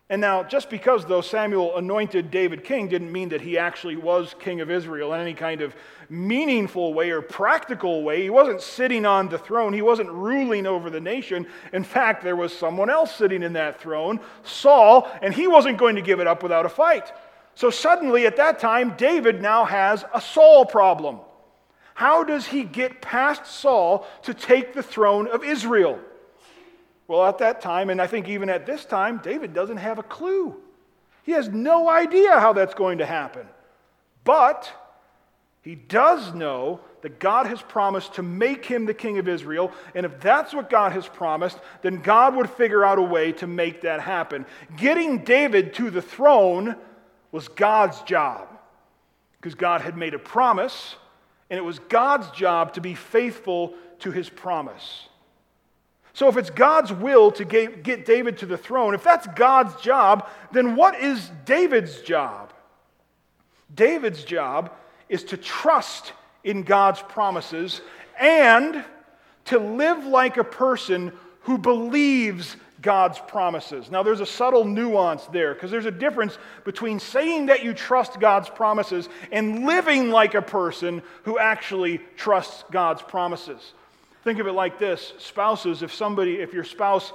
And 0.09 0.21
now, 0.21 0.41
just 0.41 0.69
because, 0.69 1.03
though, 1.03 1.19
Samuel 1.19 1.75
anointed 1.75 2.31
David 2.31 2.63
king 2.63 2.87
didn't 2.87 3.11
mean 3.11 3.27
that 3.29 3.41
he 3.41 3.57
actually 3.57 3.97
was 3.97 4.33
king 4.39 4.61
of 4.61 4.71
Israel 4.71 5.13
in 5.13 5.19
any 5.19 5.33
kind 5.33 5.59
of 5.59 5.75
meaningful 6.09 6.93
way 6.93 7.09
or 7.09 7.21
practical 7.21 8.03
way. 8.03 8.21
He 8.21 8.29
wasn't 8.29 8.61
sitting 8.61 9.05
on 9.05 9.27
the 9.27 9.37
throne, 9.37 9.73
he 9.73 9.81
wasn't 9.81 10.09
ruling 10.09 10.65
over 10.65 10.89
the 10.89 11.01
nation. 11.01 11.45
In 11.73 11.83
fact, 11.83 12.23
there 12.23 12.37
was 12.37 12.57
someone 12.57 12.89
else 12.89 13.13
sitting 13.13 13.43
in 13.43 13.51
that 13.53 13.81
throne, 13.81 14.21
Saul, 14.43 15.11
and 15.21 15.33
he 15.33 15.45
wasn't 15.45 15.77
going 15.77 15.97
to 15.97 16.01
give 16.01 16.21
it 16.21 16.27
up 16.27 16.41
without 16.41 16.65
a 16.65 16.69
fight. 16.69 17.11
So, 17.55 17.69
suddenly, 17.69 18.25
at 18.25 18.37
that 18.37 18.59
time, 18.59 18.95
David 18.95 19.41
now 19.41 19.65
has 19.65 20.05
a 20.13 20.21
Saul 20.21 20.65
problem. 20.65 21.19
How 21.95 22.23
does 22.23 22.45
he 22.45 22.63
get 22.63 23.01
past 23.01 23.45
Saul 23.45 24.07
to 24.21 24.33
take 24.33 24.73
the 24.73 24.83
throne 24.83 25.27
of 25.27 25.43
Israel? 25.43 25.99
Well, 27.07 27.25
at 27.25 27.37
that 27.37 27.61
time, 27.61 27.89
and 27.89 28.01
I 28.01 28.07
think 28.07 28.27
even 28.27 28.49
at 28.49 28.65
this 28.65 28.83
time, 28.85 29.19
David 29.23 29.53
doesn't 29.53 29.77
have 29.77 29.97
a 29.97 30.03
clue. 30.03 30.55
He 31.23 31.31
has 31.33 31.49
no 31.49 31.89
idea 31.89 32.39
how 32.39 32.53
that's 32.53 32.73
going 32.73 32.97
to 32.97 33.05
happen. 33.05 33.47
But 34.23 34.71
he 35.61 35.75
does 35.75 36.33
know 36.33 36.81
that 37.01 37.19
God 37.19 37.45
has 37.45 37.61
promised 37.61 38.15
to 38.15 38.23
make 38.23 38.65
him 38.65 38.85
the 38.85 38.93
king 38.93 39.17
of 39.19 39.27
Israel. 39.27 39.71
And 39.95 40.05
if 40.05 40.19
that's 40.19 40.53
what 40.53 40.69
God 40.69 40.91
has 40.93 41.07
promised, 41.07 41.59
then 41.81 42.01
God 42.01 42.35
would 42.35 42.49
figure 42.49 42.83
out 42.83 42.99
a 42.99 43.03
way 43.03 43.31
to 43.33 43.47
make 43.47 43.81
that 43.81 44.01
happen. 44.01 44.45
Getting 44.75 45.23
David 45.23 45.73
to 45.75 45.89
the 45.89 46.01
throne 46.01 46.75
was 47.31 47.47
God's 47.47 48.01
job 48.01 48.47
because 49.39 49.55
God 49.55 49.81
had 49.81 49.95
made 49.95 50.13
a 50.13 50.19
promise, 50.19 50.95
and 51.49 51.57
it 51.57 51.63
was 51.63 51.79
God's 51.79 52.29
job 52.31 52.73
to 52.73 52.81
be 52.81 52.95
faithful 52.95 53.73
to 53.99 54.11
his 54.11 54.29
promise. 54.29 55.06
So, 56.17 56.27
if 56.27 56.35
it's 56.35 56.49
God's 56.49 56.91
will 56.91 57.29
to 57.33 57.45
get 57.45 58.07
David 58.07 58.39
to 58.39 58.47
the 58.47 58.57
throne, 58.57 58.95
if 58.95 59.03
that's 59.03 59.27
God's 59.35 59.79
job, 59.79 60.27
then 60.51 60.75
what 60.75 60.99
is 60.99 61.29
David's 61.45 62.01
job? 62.01 62.51
David's 63.75 64.23
job 64.23 64.71
is 65.09 65.23
to 65.25 65.37
trust 65.37 66.13
in 66.43 66.63
God's 66.63 67.03
promises 67.03 67.81
and 68.19 68.83
to 69.45 69.59
live 69.59 70.07
like 70.07 70.37
a 70.37 70.43
person 70.43 71.13
who 71.41 71.59
believes 71.59 72.55
God's 72.81 73.19
promises. 73.19 73.91
Now, 73.91 74.01
there's 74.01 74.19
a 74.19 74.25
subtle 74.25 74.65
nuance 74.65 75.23
there 75.27 75.53
because 75.53 75.69
there's 75.69 75.85
a 75.85 75.91
difference 75.91 76.39
between 76.63 76.99
saying 76.99 77.45
that 77.45 77.63
you 77.63 77.75
trust 77.75 78.19
God's 78.19 78.49
promises 78.49 79.07
and 79.31 79.67
living 79.67 80.09
like 80.09 80.33
a 80.33 80.41
person 80.41 81.03
who 81.25 81.37
actually 81.37 82.01
trusts 82.15 82.63
God's 82.71 83.03
promises. 83.03 83.73
Think 84.27 84.39
of 84.39 84.47
it 84.47 84.51
like 84.51 84.77
this 84.77 85.13
spouses, 85.19 85.83
if 85.83 85.93
somebody, 85.93 86.41
if 86.41 86.51
your 86.51 86.65
spouse 86.65 87.13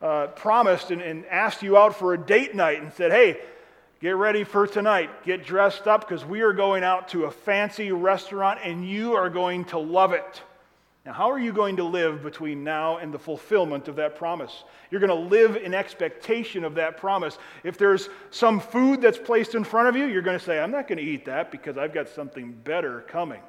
uh, 0.00 0.28
promised 0.28 0.92
and, 0.92 1.02
and 1.02 1.26
asked 1.26 1.60
you 1.60 1.76
out 1.76 1.96
for 1.96 2.14
a 2.14 2.16
date 2.16 2.54
night 2.54 2.80
and 2.80 2.92
said, 2.92 3.10
hey, 3.10 3.40
Get 4.00 4.16
ready 4.16 4.44
for 4.44 4.68
tonight. 4.68 5.24
Get 5.24 5.44
dressed 5.44 5.88
up 5.88 6.00
because 6.00 6.24
we 6.24 6.42
are 6.42 6.52
going 6.52 6.84
out 6.84 7.08
to 7.08 7.24
a 7.24 7.30
fancy 7.32 7.90
restaurant 7.90 8.60
and 8.62 8.88
you 8.88 9.14
are 9.14 9.28
going 9.28 9.64
to 9.66 9.78
love 9.78 10.12
it. 10.12 10.42
Now, 11.04 11.12
how 11.12 11.30
are 11.32 11.38
you 11.38 11.52
going 11.52 11.76
to 11.78 11.84
live 11.84 12.22
between 12.22 12.62
now 12.62 12.98
and 12.98 13.12
the 13.12 13.18
fulfillment 13.18 13.88
of 13.88 13.96
that 13.96 14.14
promise? 14.14 14.62
You're 14.90 15.00
going 15.00 15.10
to 15.10 15.28
live 15.28 15.56
in 15.56 15.74
expectation 15.74 16.62
of 16.62 16.76
that 16.76 16.96
promise. 16.96 17.38
If 17.64 17.76
there's 17.76 18.08
some 18.30 18.60
food 18.60 19.00
that's 19.00 19.18
placed 19.18 19.56
in 19.56 19.64
front 19.64 19.88
of 19.88 19.96
you, 19.96 20.06
you're 20.06 20.22
going 20.22 20.38
to 20.38 20.44
say, 20.44 20.60
I'm 20.60 20.70
not 20.70 20.86
going 20.86 20.98
to 20.98 21.04
eat 21.04 21.24
that 21.24 21.50
because 21.50 21.76
I've 21.76 21.92
got 21.92 22.08
something 22.08 22.52
better 22.52 23.00
coming. 23.02 23.40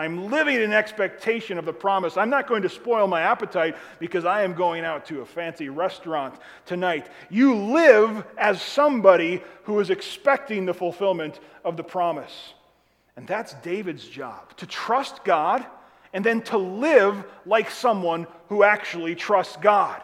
I'm 0.00 0.30
living 0.30 0.58
in 0.58 0.72
expectation 0.72 1.58
of 1.58 1.66
the 1.66 1.74
promise. 1.74 2.16
I'm 2.16 2.30
not 2.30 2.46
going 2.46 2.62
to 2.62 2.70
spoil 2.70 3.06
my 3.06 3.20
appetite 3.20 3.76
because 3.98 4.24
I 4.24 4.44
am 4.44 4.54
going 4.54 4.82
out 4.82 5.04
to 5.08 5.20
a 5.20 5.26
fancy 5.26 5.68
restaurant 5.68 6.36
tonight. 6.64 7.06
You 7.28 7.54
live 7.54 8.24
as 8.38 8.62
somebody 8.62 9.42
who 9.64 9.78
is 9.78 9.90
expecting 9.90 10.64
the 10.64 10.72
fulfillment 10.72 11.38
of 11.66 11.76
the 11.76 11.84
promise. 11.84 12.54
And 13.14 13.26
that's 13.26 13.52
David's 13.56 14.08
job 14.08 14.56
to 14.56 14.64
trust 14.64 15.22
God 15.22 15.66
and 16.14 16.24
then 16.24 16.40
to 16.44 16.56
live 16.56 17.22
like 17.44 17.70
someone 17.70 18.26
who 18.48 18.62
actually 18.62 19.14
trusts 19.14 19.58
God. 19.60 20.02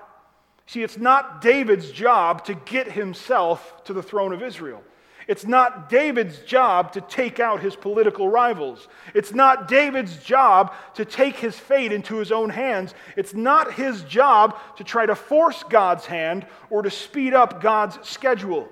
See, 0.67 0.83
it's 0.83 0.99
not 0.99 1.41
David's 1.41 1.91
job 1.91 2.45
to 2.45 2.55
get 2.55 2.93
himself 2.93 3.83
to 3.85 3.95
the 3.95 4.03
throne 4.03 4.35
of 4.35 4.43
Israel. 4.43 4.83
It's 5.29 5.45
not 5.45 5.89
David's 5.89 6.39
job 6.41 6.93
to 6.93 7.01
take 7.01 7.41
out 7.41 7.61
his 7.61 7.75
political 7.75 8.29
rivals. 8.29 8.87
It's 9.13 9.35
not 9.35 9.67
David's 9.67 10.17
job 10.19 10.73
to 10.95 11.05
take 11.05 11.37
his 11.37 11.59
fate 11.59 11.93
into 11.93 12.17
his 12.17 12.31
own 12.31 12.51
hands. 12.51 12.95
It's 13.17 13.35
not 13.35 13.75
his 13.75 14.03
job 14.03 14.57
to 14.77 14.85
try 14.85 15.05
to 15.05 15.17
force 15.17 15.65
God's 15.69 16.07
hand 16.07 16.47
or 16.71 16.83
to 16.83 16.91
speed 16.91 17.35
up 17.35 17.61
God's 17.61 17.99
schedule. 18.09 18.69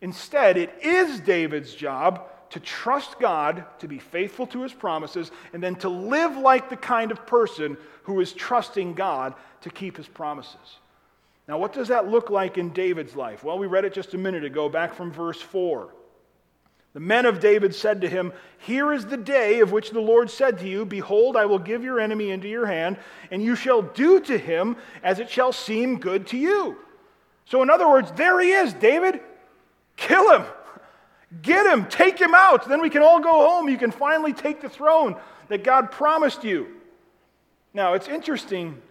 Instead, 0.00 0.56
it 0.56 0.72
is 0.82 1.20
David's 1.20 1.74
job 1.74 2.22
to 2.50 2.60
trust 2.60 3.18
God, 3.18 3.64
to 3.80 3.88
be 3.88 3.98
faithful 3.98 4.46
to 4.48 4.62
his 4.62 4.72
promises, 4.72 5.30
and 5.52 5.62
then 5.62 5.74
to 5.76 5.90
live 5.90 6.36
like 6.36 6.70
the 6.70 6.76
kind 6.76 7.10
of 7.10 7.26
person 7.26 7.76
who 8.04 8.20
is 8.20 8.32
trusting 8.32 8.94
God 8.94 9.34
to 9.60 9.70
keep 9.70 9.98
his 9.98 10.08
promises. 10.08 10.78
Now, 11.48 11.56
what 11.56 11.72
does 11.72 11.88
that 11.88 12.08
look 12.08 12.28
like 12.28 12.58
in 12.58 12.70
David's 12.74 13.16
life? 13.16 13.42
Well, 13.42 13.58
we 13.58 13.66
read 13.66 13.86
it 13.86 13.94
just 13.94 14.12
a 14.12 14.18
minute 14.18 14.44
ago, 14.44 14.68
back 14.68 14.94
from 14.94 15.10
verse 15.10 15.40
4. 15.40 15.94
The 16.92 17.00
men 17.00 17.24
of 17.24 17.40
David 17.40 17.74
said 17.74 18.02
to 18.02 18.08
him, 18.08 18.34
Here 18.58 18.92
is 18.92 19.06
the 19.06 19.16
day 19.16 19.60
of 19.60 19.72
which 19.72 19.90
the 19.90 20.00
Lord 20.00 20.30
said 20.30 20.58
to 20.58 20.68
you, 20.68 20.84
Behold, 20.84 21.36
I 21.36 21.46
will 21.46 21.58
give 21.58 21.82
your 21.82 22.00
enemy 22.00 22.30
into 22.30 22.48
your 22.48 22.66
hand, 22.66 22.98
and 23.30 23.42
you 23.42 23.56
shall 23.56 23.80
do 23.80 24.20
to 24.20 24.36
him 24.36 24.76
as 25.02 25.20
it 25.20 25.30
shall 25.30 25.52
seem 25.52 25.98
good 25.98 26.26
to 26.28 26.36
you. 26.36 26.76
So, 27.46 27.62
in 27.62 27.70
other 27.70 27.88
words, 27.88 28.12
there 28.12 28.38
he 28.40 28.50
is, 28.50 28.74
David. 28.74 29.20
Kill 29.96 30.30
him. 30.36 30.44
Get 31.40 31.66
him. 31.66 31.86
Take 31.86 32.18
him 32.18 32.34
out. 32.34 32.68
Then 32.68 32.82
we 32.82 32.90
can 32.90 33.02
all 33.02 33.20
go 33.20 33.48
home. 33.48 33.68
You 33.68 33.78
can 33.78 33.90
finally 33.90 34.34
take 34.34 34.60
the 34.60 34.68
throne 34.68 35.16
that 35.48 35.64
God 35.64 35.90
promised 35.90 36.44
you. 36.44 36.68
Now, 37.72 37.94
it's 37.94 38.08
interesting 38.08 38.82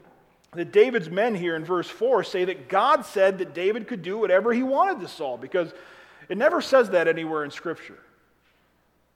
that 0.54 0.72
David's 0.72 1.10
men 1.10 1.36
here 1.36 1.56
in 1.56 1.66
verse 1.66 1.90
4 1.90 2.24
say 2.24 2.46
that 2.46 2.70
God 2.70 3.06
said 3.06 3.40
that 3.40 3.54
David 3.54 3.88
could 3.88 4.02
do 4.02 4.18
whatever 4.18 4.54
he 4.54 4.64
wanted 4.64 5.00
to 5.02 5.08
Saul 5.08 5.38
because 5.38 5.74
it 6.30 6.38
never 6.38 6.62
says 6.62 6.90
that 6.92 7.08
anywhere 7.08 7.44
in 7.44 7.52
Scripture. 7.52 8.00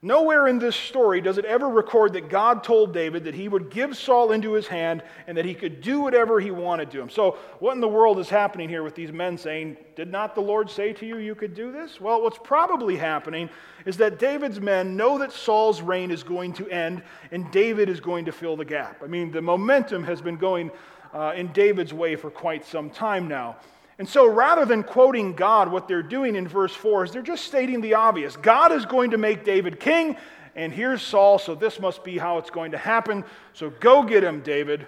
Nowhere 0.03 0.47
in 0.47 0.57
this 0.57 0.75
story 0.75 1.21
does 1.21 1.37
it 1.37 1.45
ever 1.45 1.69
record 1.69 2.13
that 2.13 2.27
God 2.27 2.63
told 2.63 2.91
David 2.91 3.25
that 3.25 3.35
he 3.35 3.47
would 3.47 3.69
give 3.69 3.95
Saul 3.95 4.31
into 4.31 4.53
his 4.53 4.65
hand 4.65 5.03
and 5.27 5.37
that 5.37 5.45
he 5.45 5.53
could 5.53 5.79
do 5.79 6.01
whatever 6.01 6.39
he 6.39 6.49
wanted 6.49 6.89
to 6.91 7.01
him. 7.01 7.09
So, 7.11 7.37
what 7.59 7.75
in 7.75 7.81
the 7.81 7.87
world 7.87 8.17
is 8.17 8.27
happening 8.27 8.67
here 8.67 8.81
with 8.81 8.95
these 8.95 9.11
men 9.11 9.37
saying, 9.37 9.77
Did 9.95 10.11
not 10.11 10.33
the 10.33 10.41
Lord 10.41 10.71
say 10.71 10.91
to 10.93 11.05
you, 11.05 11.17
you 11.17 11.35
could 11.35 11.53
do 11.53 11.71
this? 11.71 12.01
Well, 12.01 12.23
what's 12.23 12.39
probably 12.43 12.97
happening 12.97 13.47
is 13.85 13.95
that 13.97 14.17
David's 14.17 14.59
men 14.59 14.97
know 14.97 15.19
that 15.19 15.31
Saul's 15.31 15.83
reign 15.83 16.09
is 16.09 16.23
going 16.23 16.53
to 16.53 16.67
end 16.69 17.03
and 17.29 17.51
David 17.51 17.87
is 17.87 17.99
going 17.99 18.25
to 18.25 18.31
fill 18.31 18.57
the 18.57 18.65
gap. 18.65 19.03
I 19.03 19.07
mean, 19.07 19.29
the 19.29 19.41
momentum 19.41 20.03
has 20.05 20.19
been 20.19 20.37
going 20.37 20.71
uh, 21.13 21.33
in 21.35 21.51
David's 21.51 21.93
way 21.93 22.15
for 22.15 22.29
quite 22.29 22.65
some 22.65 22.89
time 22.89 23.27
now. 23.27 23.57
And 23.99 24.09
so 24.09 24.25
rather 24.25 24.65
than 24.65 24.83
quoting 24.83 25.33
God, 25.33 25.71
what 25.71 25.87
they're 25.87 26.01
doing 26.01 26.35
in 26.35 26.47
verse 26.47 26.73
4 26.73 27.05
is 27.05 27.11
they're 27.11 27.21
just 27.21 27.45
stating 27.45 27.81
the 27.81 27.93
obvious 27.93 28.35
God 28.35 28.71
is 28.71 28.85
going 28.85 29.11
to 29.11 29.17
make 29.17 29.43
David 29.43 29.79
king, 29.79 30.17
and 30.55 30.73
here's 30.73 31.01
Saul, 31.01 31.39
so 31.39 31.55
this 31.55 31.79
must 31.79 32.03
be 32.03 32.17
how 32.17 32.37
it's 32.37 32.49
going 32.49 32.71
to 32.71 32.77
happen. 32.77 33.23
So 33.53 33.69
go 33.69 34.03
get 34.03 34.23
him, 34.23 34.41
David. 34.41 34.85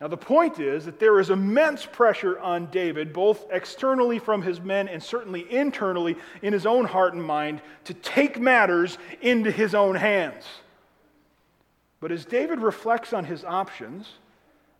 Now, 0.00 0.08
the 0.08 0.16
point 0.16 0.58
is 0.58 0.84
that 0.86 0.98
there 0.98 1.20
is 1.20 1.30
immense 1.30 1.86
pressure 1.86 2.38
on 2.40 2.66
David, 2.66 3.12
both 3.12 3.46
externally 3.52 4.18
from 4.18 4.42
his 4.42 4.60
men 4.60 4.88
and 4.88 5.00
certainly 5.00 5.46
internally 5.48 6.16
in 6.42 6.52
his 6.52 6.66
own 6.66 6.86
heart 6.86 7.14
and 7.14 7.22
mind, 7.22 7.60
to 7.84 7.94
take 7.94 8.40
matters 8.40 8.98
into 9.20 9.50
his 9.52 9.76
own 9.76 9.94
hands. 9.94 10.44
But 12.00 12.10
as 12.10 12.24
David 12.24 12.60
reflects 12.60 13.12
on 13.12 13.24
his 13.24 13.44
options, 13.44 14.08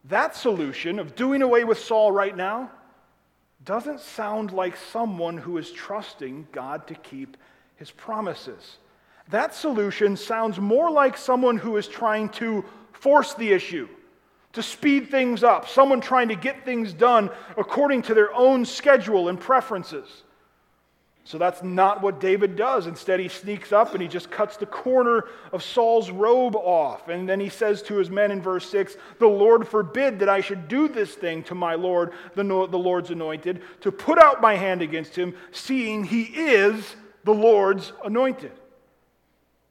that 0.04 0.34
solution 0.34 0.98
of 0.98 1.14
doing 1.14 1.42
away 1.42 1.64
with 1.64 1.78
Saul 1.78 2.10
right 2.10 2.36
now 2.36 2.70
doesn't 3.64 4.00
sound 4.00 4.50
like 4.52 4.76
someone 4.76 5.38
who 5.38 5.58
is 5.58 5.70
trusting 5.70 6.48
God 6.50 6.86
to 6.88 6.94
keep 6.94 7.36
his 7.76 7.90
promises. 7.90 8.78
That 9.28 9.54
solution 9.54 10.16
sounds 10.16 10.58
more 10.58 10.90
like 10.90 11.16
someone 11.16 11.56
who 11.56 11.76
is 11.76 11.86
trying 11.86 12.28
to 12.30 12.64
force 12.92 13.34
the 13.34 13.52
issue, 13.52 13.88
to 14.52 14.62
speed 14.62 15.10
things 15.10 15.44
up, 15.44 15.68
someone 15.68 16.00
trying 16.00 16.28
to 16.28 16.34
get 16.34 16.64
things 16.64 16.92
done 16.92 17.30
according 17.56 18.02
to 18.02 18.14
their 18.14 18.34
own 18.34 18.64
schedule 18.64 19.28
and 19.28 19.38
preferences. 19.38 20.24
So 21.24 21.38
that's 21.38 21.62
not 21.62 22.02
what 22.02 22.20
David 22.20 22.56
does. 22.56 22.88
Instead, 22.88 23.20
he 23.20 23.28
sneaks 23.28 23.70
up 23.70 23.92
and 23.92 24.02
he 24.02 24.08
just 24.08 24.30
cuts 24.30 24.56
the 24.56 24.66
corner 24.66 25.26
of 25.52 25.62
Saul's 25.62 26.10
robe 26.10 26.56
off. 26.56 27.08
And 27.08 27.28
then 27.28 27.38
he 27.38 27.48
says 27.48 27.80
to 27.82 27.96
his 27.96 28.10
men 28.10 28.32
in 28.32 28.42
verse 28.42 28.68
6 28.68 28.96
The 29.20 29.28
Lord 29.28 29.68
forbid 29.68 30.18
that 30.18 30.28
I 30.28 30.40
should 30.40 30.66
do 30.66 30.88
this 30.88 31.14
thing 31.14 31.44
to 31.44 31.54
my 31.54 31.74
Lord, 31.74 32.12
the, 32.34 32.42
the 32.42 32.78
Lord's 32.78 33.10
anointed, 33.10 33.62
to 33.82 33.92
put 33.92 34.18
out 34.18 34.40
my 34.40 34.56
hand 34.56 34.82
against 34.82 35.14
him, 35.14 35.34
seeing 35.52 36.02
he 36.02 36.22
is 36.24 36.96
the 37.22 37.34
Lord's 37.34 37.92
anointed. 38.04 38.52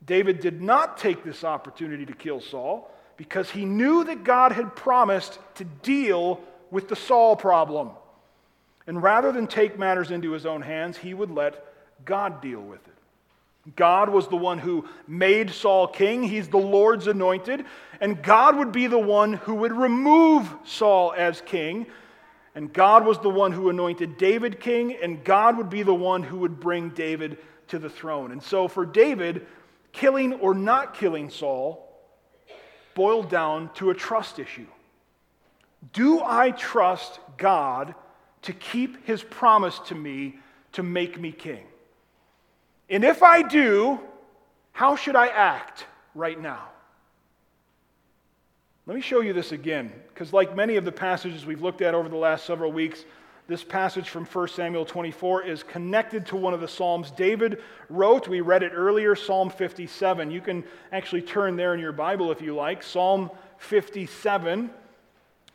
David 0.05 0.39
did 0.39 0.61
not 0.61 0.97
take 0.97 1.23
this 1.23 1.43
opportunity 1.43 2.05
to 2.05 2.13
kill 2.13 2.39
Saul 2.39 2.89
because 3.17 3.49
he 3.49 3.65
knew 3.65 4.05
that 4.05 4.23
God 4.23 4.53
had 4.53 4.75
promised 4.75 5.37
to 5.55 5.65
deal 5.65 6.41
with 6.71 6.87
the 6.87 6.95
Saul 6.95 7.35
problem. 7.35 7.91
And 8.87 9.01
rather 9.01 9.31
than 9.31 9.47
take 9.47 9.77
matters 9.77 10.11
into 10.11 10.31
his 10.31 10.45
own 10.45 10.61
hands, 10.61 10.97
he 10.97 11.13
would 11.13 11.31
let 11.31 11.65
God 12.05 12.41
deal 12.41 12.61
with 12.61 12.85
it. 12.87 12.93
God 13.75 14.09
was 14.09 14.27
the 14.27 14.37
one 14.37 14.57
who 14.57 14.87
made 15.07 15.51
Saul 15.51 15.87
king. 15.87 16.23
He's 16.23 16.47
the 16.47 16.57
Lord's 16.57 17.07
anointed. 17.07 17.65
And 17.99 18.21
God 18.23 18.57
would 18.57 18.71
be 18.71 18.87
the 18.87 18.97
one 18.97 19.33
who 19.33 19.55
would 19.55 19.71
remove 19.71 20.51
Saul 20.65 21.13
as 21.15 21.41
king. 21.41 21.85
And 22.55 22.73
God 22.73 23.05
was 23.05 23.19
the 23.19 23.29
one 23.29 23.51
who 23.51 23.69
anointed 23.69 24.17
David 24.17 24.59
king. 24.59 24.95
And 25.01 25.23
God 25.23 25.57
would 25.57 25.69
be 25.69 25.83
the 25.83 25.93
one 25.93 26.23
who 26.23 26.39
would 26.39 26.59
bring 26.59 26.89
David 26.89 27.37
to 27.67 27.77
the 27.77 27.89
throne. 27.89 28.31
And 28.31 28.41
so 28.41 28.67
for 28.67 28.85
David, 28.85 29.45
killing 29.91 30.33
or 30.33 30.55
not 30.55 30.95
killing 30.95 31.29
Saul 31.29 31.87
boiled 32.95 33.29
down 33.29 33.69
to 33.75 33.91
a 33.91 33.93
trust 33.93 34.39
issue. 34.39 34.67
Do 35.93 36.21
I 36.23 36.51
trust 36.51 37.19
God 37.37 37.95
to 38.43 38.53
keep 38.53 39.05
his 39.05 39.23
promise 39.23 39.79
to 39.87 39.95
me 39.95 40.39
to 40.73 40.83
make 40.83 41.19
me 41.19 41.31
king? 41.31 41.63
And 42.89 43.03
if 43.03 43.23
I 43.23 43.41
do, 43.41 43.99
how 44.71 44.95
should 44.95 45.15
I 45.15 45.27
act 45.27 45.85
right 46.15 46.39
now? 46.39 46.67
Let 48.87 48.95
me 48.95 49.01
show 49.01 49.21
you 49.21 49.31
this 49.31 49.51
again, 49.51 49.91
because 50.09 50.33
like 50.33 50.55
many 50.55 50.75
of 50.75 50.85
the 50.85 50.91
passages 50.91 51.45
we've 51.45 51.61
looked 51.61 51.81
at 51.81 51.93
over 51.93 52.09
the 52.09 52.15
last 52.15 52.45
several 52.45 52.71
weeks, 52.71 53.05
this 53.47 53.63
passage 53.63 54.09
from 54.09 54.25
1 54.25 54.47
Samuel 54.49 54.85
24 54.85 55.43
is 55.43 55.61
connected 55.63 56.25
to 56.27 56.35
one 56.35 56.53
of 56.53 56.61
the 56.61 56.67
Psalms 56.67 57.11
David 57.11 57.61
wrote. 57.89 58.27
We 58.27 58.41
read 58.41 58.63
it 58.63 58.71
earlier, 58.73 59.15
Psalm 59.15 59.49
57. 59.49 60.31
You 60.31 60.41
can 60.41 60.63
actually 60.91 61.21
turn 61.21 61.55
there 61.55 61.73
in 61.73 61.79
your 61.79 61.91
Bible 61.91 62.31
if 62.31 62.41
you 62.41 62.55
like. 62.55 62.81
Psalm 62.81 63.29
57. 63.57 64.69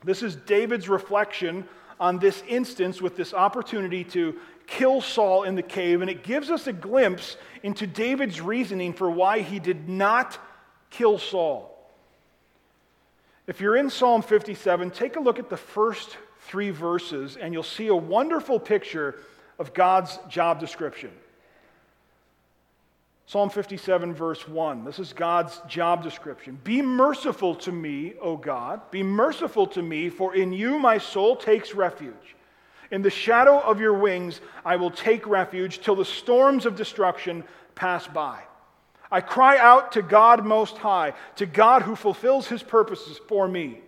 This 0.04 0.22
is 0.22 0.36
David's 0.36 0.88
reflection 0.88 1.66
on 1.98 2.18
this 2.18 2.42
instance 2.48 3.00
with 3.00 3.16
this 3.16 3.32
opportunity 3.32 4.04
to 4.04 4.36
kill 4.66 5.00
Saul 5.00 5.44
in 5.44 5.54
the 5.54 5.62
cave, 5.62 6.00
and 6.00 6.10
it 6.10 6.22
gives 6.22 6.50
us 6.50 6.66
a 6.66 6.72
glimpse 6.72 7.36
into 7.62 7.86
David's 7.86 8.40
reasoning 8.40 8.92
for 8.92 9.10
why 9.10 9.40
he 9.40 9.58
did 9.58 9.88
not 9.88 10.38
kill 10.90 11.18
Saul. 11.18 11.72
If 13.46 13.60
you're 13.60 13.76
in 13.76 13.90
Psalm 13.90 14.22
57, 14.22 14.90
take 14.90 15.16
a 15.16 15.20
look 15.20 15.38
at 15.38 15.48
the 15.48 15.56
first 15.56 16.16
three 16.40 16.70
verses, 16.70 17.36
and 17.36 17.52
you'll 17.52 17.62
see 17.62 17.86
a 17.86 17.94
wonderful 17.94 18.58
picture 18.58 19.16
of 19.58 19.72
God's 19.72 20.18
job 20.28 20.58
description. 20.58 21.10
Psalm 23.28 23.50
57, 23.50 24.14
verse 24.14 24.46
1. 24.46 24.84
This 24.84 25.00
is 25.00 25.12
God's 25.12 25.60
job 25.66 26.04
description. 26.04 26.60
Be 26.62 26.80
merciful 26.80 27.56
to 27.56 27.72
me, 27.72 28.14
O 28.20 28.36
God. 28.36 28.88
Be 28.92 29.02
merciful 29.02 29.66
to 29.68 29.82
me, 29.82 30.08
for 30.08 30.36
in 30.36 30.52
you 30.52 30.78
my 30.78 30.98
soul 30.98 31.34
takes 31.34 31.74
refuge. 31.74 32.36
In 32.92 33.02
the 33.02 33.10
shadow 33.10 33.58
of 33.58 33.80
your 33.80 33.94
wings 33.94 34.40
I 34.64 34.76
will 34.76 34.92
take 34.92 35.26
refuge 35.26 35.80
till 35.80 35.96
the 35.96 36.04
storms 36.04 36.66
of 36.66 36.76
destruction 36.76 37.42
pass 37.74 38.06
by. 38.06 38.42
I 39.10 39.20
cry 39.20 39.58
out 39.58 39.92
to 39.92 40.02
God 40.02 40.44
Most 40.44 40.76
High, 40.78 41.14
to 41.34 41.46
God 41.46 41.82
who 41.82 41.96
fulfills 41.96 42.46
his 42.46 42.62
purposes 42.62 43.18
for 43.26 43.48
me. 43.48 43.80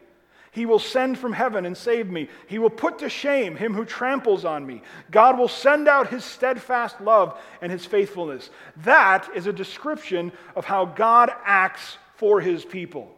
He 0.59 0.67
will 0.67 0.81
send 0.81 1.21
from 1.21 1.33
heaven 1.33 1.65
and 1.67 1.77
save 1.77 2.11
me. 2.11 2.29
He 2.49 2.59
will 2.59 2.69
put 2.69 2.99
to 2.99 3.09
shame 3.09 3.55
him 3.55 3.75
who 3.75 3.85
tramples 3.85 4.45
on 4.45 4.67
me. 4.67 4.83
God 5.09 5.39
will 5.39 5.47
send 5.47 5.87
out 5.87 6.09
his 6.09 6.25
steadfast 6.25 7.01
love 7.01 7.41
and 7.63 7.71
his 7.71 7.87
faithfulness. 7.87 8.51
That 8.79 9.29
is 9.37 9.47
a 9.47 9.53
description 9.53 10.33
of 10.57 10.65
how 10.65 10.85
God 10.85 11.31
acts 11.45 11.99
for 12.17 12.41
his 12.41 12.65
people. 12.65 13.15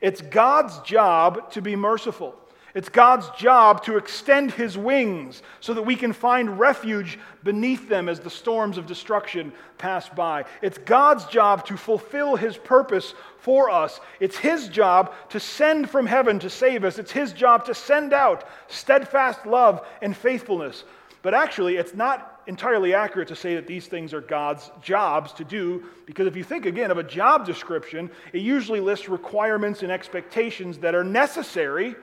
It's 0.00 0.20
God's 0.20 0.78
job 0.82 1.50
to 1.50 1.60
be 1.60 1.74
merciful. 1.74 2.36
It's 2.76 2.90
God's 2.90 3.30
job 3.30 3.82
to 3.84 3.96
extend 3.96 4.52
his 4.52 4.76
wings 4.76 5.42
so 5.60 5.72
that 5.72 5.84
we 5.84 5.96
can 5.96 6.12
find 6.12 6.58
refuge 6.58 7.18
beneath 7.42 7.88
them 7.88 8.06
as 8.06 8.20
the 8.20 8.28
storms 8.28 8.76
of 8.76 8.86
destruction 8.86 9.50
pass 9.78 10.10
by. 10.10 10.44
It's 10.60 10.76
God's 10.76 11.24
job 11.24 11.64
to 11.68 11.78
fulfill 11.78 12.36
his 12.36 12.58
purpose 12.58 13.14
for 13.38 13.70
us. 13.70 13.98
It's 14.20 14.36
his 14.36 14.68
job 14.68 15.14
to 15.30 15.40
send 15.40 15.88
from 15.88 16.04
heaven 16.04 16.38
to 16.40 16.50
save 16.50 16.84
us. 16.84 16.98
It's 16.98 17.12
his 17.12 17.32
job 17.32 17.64
to 17.64 17.74
send 17.74 18.12
out 18.12 18.46
steadfast 18.68 19.46
love 19.46 19.80
and 20.02 20.14
faithfulness. 20.14 20.84
But 21.22 21.32
actually, 21.32 21.76
it's 21.76 21.94
not 21.94 22.42
entirely 22.46 22.92
accurate 22.92 23.28
to 23.28 23.36
say 23.36 23.54
that 23.54 23.66
these 23.66 23.86
things 23.86 24.12
are 24.12 24.20
God's 24.20 24.70
jobs 24.82 25.32
to 25.32 25.44
do, 25.44 25.84
because 26.04 26.26
if 26.26 26.36
you 26.36 26.44
think 26.44 26.66
again 26.66 26.90
of 26.90 26.98
a 26.98 27.02
job 27.02 27.46
description, 27.46 28.10
it 28.34 28.42
usually 28.42 28.80
lists 28.80 29.08
requirements 29.08 29.82
and 29.82 29.90
expectations 29.90 30.76
that 30.78 30.94
are 30.94 31.02
necessary 31.02 31.96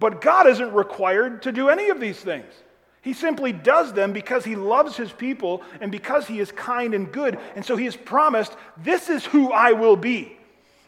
but 0.00 0.20
God 0.20 0.48
isn't 0.48 0.72
required 0.72 1.42
to 1.42 1.52
do 1.52 1.68
any 1.68 1.90
of 1.90 2.00
these 2.00 2.18
things. 2.18 2.52
He 3.02 3.12
simply 3.12 3.52
does 3.52 3.92
them 3.92 4.12
because 4.12 4.44
he 4.44 4.56
loves 4.56 4.96
his 4.96 5.12
people 5.12 5.62
and 5.80 5.92
because 5.92 6.26
he 6.26 6.40
is 6.40 6.52
kind 6.52 6.92
and 6.94 7.10
good. 7.10 7.38
And 7.54 7.64
so 7.64 7.76
he 7.76 7.84
has 7.84 7.96
promised, 7.96 8.56
This 8.76 9.08
is 9.08 9.24
who 9.24 9.52
I 9.52 9.72
will 9.72 9.96
be. 9.96 10.36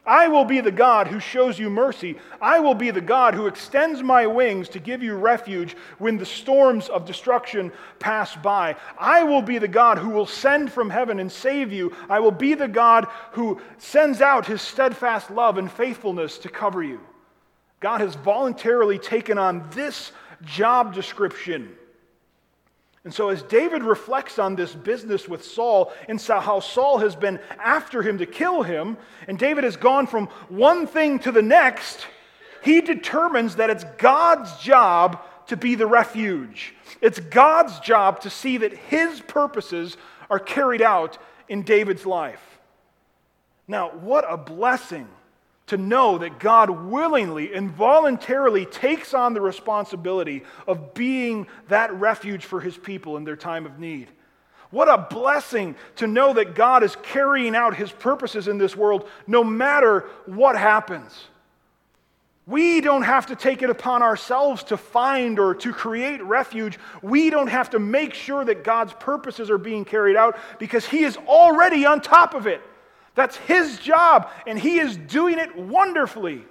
I 0.04 0.26
will 0.26 0.44
be 0.44 0.60
the 0.60 0.72
God 0.72 1.06
who 1.06 1.20
shows 1.20 1.60
you 1.60 1.70
mercy. 1.70 2.16
I 2.40 2.58
will 2.58 2.74
be 2.74 2.90
the 2.90 3.00
God 3.00 3.34
who 3.34 3.46
extends 3.46 4.02
my 4.02 4.26
wings 4.26 4.68
to 4.70 4.80
give 4.80 5.00
you 5.00 5.14
refuge 5.14 5.76
when 5.98 6.18
the 6.18 6.26
storms 6.26 6.88
of 6.88 7.06
destruction 7.06 7.70
pass 8.00 8.34
by. 8.34 8.74
I 8.98 9.22
will 9.22 9.42
be 9.42 9.58
the 9.58 9.68
God 9.68 9.98
who 9.98 10.08
will 10.08 10.26
send 10.26 10.72
from 10.72 10.90
heaven 10.90 11.20
and 11.20 11.30
save 11.30 11.72
you. 11.72 11.94
I 12.10 12.18
will 12.18 12.32
be 12.32 12.54
the 12.54 12.66
God 12.66 13.06
who 13.30 13.60
sends 13.78 14.20
out 14.20 14.44
his 14.44 14.60
steadfast 14.60 15.30
love 15.30 15.56
and 15.56 15.70
faithfulness 15.70 16.36
to 16.38 16.48
cover 16.48 16.82
you. 16.82 17.00
God 17.82 18.00
has 18.00 18.14
voluntarily 18.14 18.98
taken 18.98 19.36
on 19.36 19.68
this 19.74 20.12
job 20.44 20.94
description. 20.94 21.76
And 23.04 23.12
so, 23.12 23.30
as 23.30 23.42
David 23.42 23.82
reflects 23.82 24.38
on 24.38 24.54
this 24.54 24.72
business 24.72 25.28
with 25.28 25.44
Saul 25.44 25.92
and 26.08 26.20
how 26.20 26.60
Saul 26.60 26.98
has 26.98 27.16
been 27.16 27.40
after 27.58 28.00
him 28.00 28.18
to 28.18 28.26
kill 28.26 28.62
him, 28.62 28.96
and 29.26 29.36
David 29.36 29.64
has 29.64 29.76
gone 29.76 30.06
from 30.06 30.28
one 30.48 30.86
thing 30.86 31.18
to 31.20 31.32
the 31.32 31.42
next, 31.42 32.06
he 32.62 32.80
determines 32.80 33.56
that 33.56 33.70
it's 33.70 33.84
God's 33.98 34.56
job 34.58 35.20
to 35.48 35.56
be 35.56 35.74
the 35.74 35.86
refuge. 35.86 36.76
It's 37.00 37.18
God's 37.18 37.80
job 37.80 38.20
to 38.20 38.30
see 38.30 38.58
that 38.58 38.72
his 38.72 39.20
purposes 39.20 39.96
are 40.30 40.38
carried 40.38 40.80
out 40.80 41.18
in 41.48 41.62
David's 41.62 42.06
life. 42.06 42.60
Now, 43.66 43.90
what 43.90 44.24
a 44.28 44.36
blessing 44.36 45.08
to 45.72 45.78
know 45.78 46.18
that 46.18 46.38
God 46.38 46.68
willingly 46.68 47.54
and 47.54 47.70
voluntarily 47.70 48.66
takes 48.66 49.14
on 49.14 49.32
the 49.32 49.40
responsibility 49.40 50.44
of 50.66 50.92
being 50.92 51.46
that 51.68 51.94
refuge 51.94 52.44
for 52.44 52.60
his 52.60 52.76
people 52.76 53.16
in 53.16 53.24
their 53.24 53.36
time 53.36 53.64
of 53.64 53.78
need. 53.78 54.08
What 54.70 54.90
a 54.90 54.98
blessing 54.98 55.74
to 55.96 56.06
know 56.06 56.34
that 56.34 56.54
God 56.54 56.82
is 56.82 56.94
carrying 57.02 57.56
out 57.56 57.74
his 57.74 57.90
purposes 57.90 58.48
in 58.48 58.58
this 58.58 58.76
world 58.76 59.08
no 59.26 59.42
matter 59.42 60.00
what 60.26 60.58
happens. 60.58 61.18
We 62.46 62.82
don't 62.82 63.00
have 63.00 63.28
to 63.28 63.36
take 63.36 63.62
it 63.62 63.70
upon 63.70 64.02
ourselves 64.02 64.64
to 64.64 64.76
find 64.76 65.38
or 65.38 65.54
to 65.54 65.72
create 65.72 66.22
refuge. 66.22 66.78
We 67.00 67.30
don't 67.30 67.46
have 67.46 67.70
to 67.70 67.78
make 67.78 68.12
sure 68.12 68.44
that 68.44 68.62
God's 68.62 68.92
purposes 68.92 69.48
are 69.48 69.56
being 69.56 69.86
carried 69.86 70.16
out 70.16 70.36
because 70.58 70.84
He 70.84 71.04
is 71.04 71.16
already 71.16 71.86
on 71.86 72.02
top 72.02 72.34
of 72.34 72.46
it. 72.46 72.60
That's 73.14 73.36
his 73.36 73.78
job, 73.78 74.30
and 74.46 74.58
he 74.58 74.78
is 74.78 74.96
doing 74.96 75.38
it 75.38 75.56
wonderfully. 75.56 76.44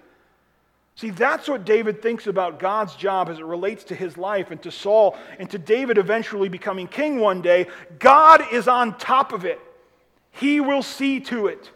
See, 0.95 1.09
that's 1.09 1.47
what 1.47 1.65
David 1.65 2.01
thinks 2.01 2.27
about 2.27 2.59
God's 2.59 2.95
job 2.95 3.29
as 3.29 3.39
it 3.39 3.45
relates 3.45 3.85
to 3.85 3.95
his 3.95 4.17
life 4.17 4.51
and 4.51 4.61
to 4.61 4.71
Saul 4.71 5.17
and 5.39 5.49
to 5.49 5.57
David 5.57 5.97
eventually 5.97 6.49
becoming 6.49 6.87
king 6.87 7.19
one 7.19 7.41
day. 7.41 7.67
God 7.97 8.43
is 8.53 8.67
on 8.67 8.97
top 8.97 9.33
of 9.33 9.45
it, 9.45 9.59
he 10.31 10.59
will 10.59 10.83
see 10.83 11.19
to 11.21 11.47
it. 11.47 11.71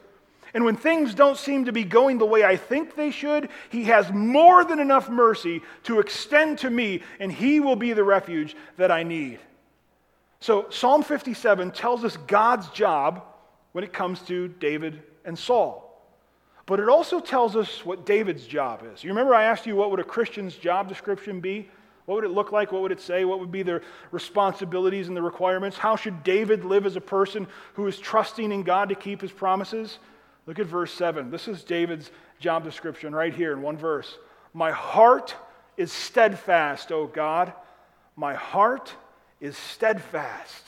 And 0.53 0.63
when 0.63 0.77
things 0.77 1.13
don't 1.13 1.37
seem 1.37 1.65
to 1.65 1.73
be 1.73 1.83
going 1.83 2.17
the 2.17 2.25
way 2.25 2.45
I 2.45 2.55
think 2.55 2.95
they 2.95 3.11
should, 3.11 3.49
he 3.69 3.85
has 3.85 4.09
more 4.13 4.63
than 4.63 4.79
enough 4.79 5.09
mercy 5.09 5.61
to 5.83 5.99
extend 5.99 6.59
to 6.59 6.69
me, 6.69 7.01
and 7.19 7.29
he 7.29 7.59
will 7.59 7.75
be 7.75 7.91
the 7.91 8.05
refuge 8.05 8.55
that 8.77 8.89
I 8.89 9.03
need. 9.03 9.39
So, 10.39 10.67
Psalm 10.69 11.03
57 11.03 11.71
tells 11.71 12.05
us 12.05 12.15
God's 12.15 12.69
job 12.69 13.23
when 13.75 13.83
it 13.83 13.91
comes 13.91 14.21
to 14.21 14.47
David 14.47 15.03
and 15.25 15.37
Saul. 15.37 16.01
But 16.65 16.79
it 16.79 16.87
also 16.87 17.19
tells 17.19 17.57
us 17.57 17.85
what 17.85 18.05
David's 18.05 18.47
job 18.47 18.85
is. 18.93 19.03
You 19.03 19.09
remember 19.09 19.35
I 19.35 19.43
asked 19.43 19.65
you 19.65 19.75
what 19.75 19.91
would 19.91 19.99
a 19.99 20.03
Christian's 20.05 20.55
job 20.55 20.87
description 20.87 21.41
be? 21.41 21.69
What 22.05 22.15
would 22.15 22.23
it 22.23 22.31
look 22.31 22.53
like? 22.53 22.71
What 22.71 22.83
would 22.83 22.93
it 22.93 23.01
say? 23.01 23.25
What 23.25 23.41
would 23.41 23.51
be 23.51 23.63
their 23.63 23.81
responsibilities 24.11 25.09
and 25.09 25.17
the 25.17 25.21
requirements? 25.21 25.77
How 25.77 25.97
should 25.97 26.23
David 26.23 26.63
live 26.63 26.85
as 26.85 26.95
a 26.95 27.01
person 27.01 27.47
who 27.73 27.85
is 27.85 27.99
trusting 27.99 28.49
in 28.49 28.63
God 28.63 28.87
to 28.87 28.95
keep 28.95 29.19
his 29.19 29.33
promises? 29.33 29.99
Look 30.45 30.57
at 30.57 30.67
verse 30.67 30.93
7. 30.93 31.29
This 31.29 31.49
is 31.49 31.61
David's 31.61 32.11
job 32.39 32.63
description 32.63 33.13
right 33.13 33.35
here 33.35 33.51
in 33.51 33.61
one 33.61 33.75
verse. 33.75 34.17
My 34.53 34.71
heart 34.71 35.35
is 35.75 35.91
steadfast, 35.91 36.93
O 36.93 37.07
God. 37.07 37.51
My 38.15 38.35
heart 38.35 38.93
is 39.41 39.57
steadfast. 39.57 40.63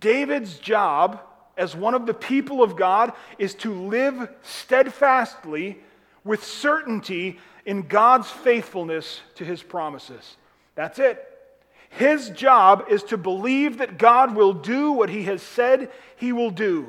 David's 0.00 0.58
job 0.58 1.20
as 1.56 1.74
one 1.74 1.94
of 1.94 2.06
the 2.06 2.14
people 2.14 2.62
of 2.62 2.76
God 2.76 3.12
is 3.38 3.54
to 3.56 3.72
live 3.72 4.28
steadfastly 4.42 5.78
with 6.24 6.44
certainty 6.44 7.38
in 7.64 7.82
God's 7.82 8.30
faithfulness 8.30 9.20
to 9.36 9.44
his 9.44 9.62
promises. 9.62 10.36
That's 10.74 10.98
it. 10.98 11.24
His 11.88 12.30
job 12.30 12.86
is 12.90 13.02
to 13.04 13.16
believe 13.16 13.78
that 13.78 13.98
God 13.98 14.34
will 14.36 14.52
do 14.52 14.92
what 14.92 15.08
he 15.08 15.24
has 15.24 15.40
said 15.40 15.90
he 16.16 16.32
will 16.32 16.50
do. 16.50 16.88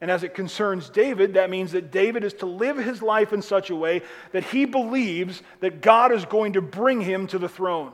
And 0.00 0.10
as 0.10 0.22
it 0.22 0.34
concerns 0.34 0.88
David, 0.88 1.34
that 1.34 1.50
means 1.50 1.72
that 1.72 1.90
David 1.90 2.24
is 2.24 2.32
to 2.34 2.46
live 2.46 2.78
his 2.78 3.02
life 3.02 3.32
in 3.34 3.42
such 3.42 3.68
a 3.68 3.76
way 3.76 4.00
that 4.32 4.44
he 4.44 4.64
believes 4.64 5.42
that 5.60 5.82
God 5.82 6.12
is 6.12 6.24
going 6.24 6.54
to 6.54 6.62
bring 6.62 7.02
him 7.02 7.26
to 7.26 7.38
the 7.38 7.48
throne. 7.48 7.92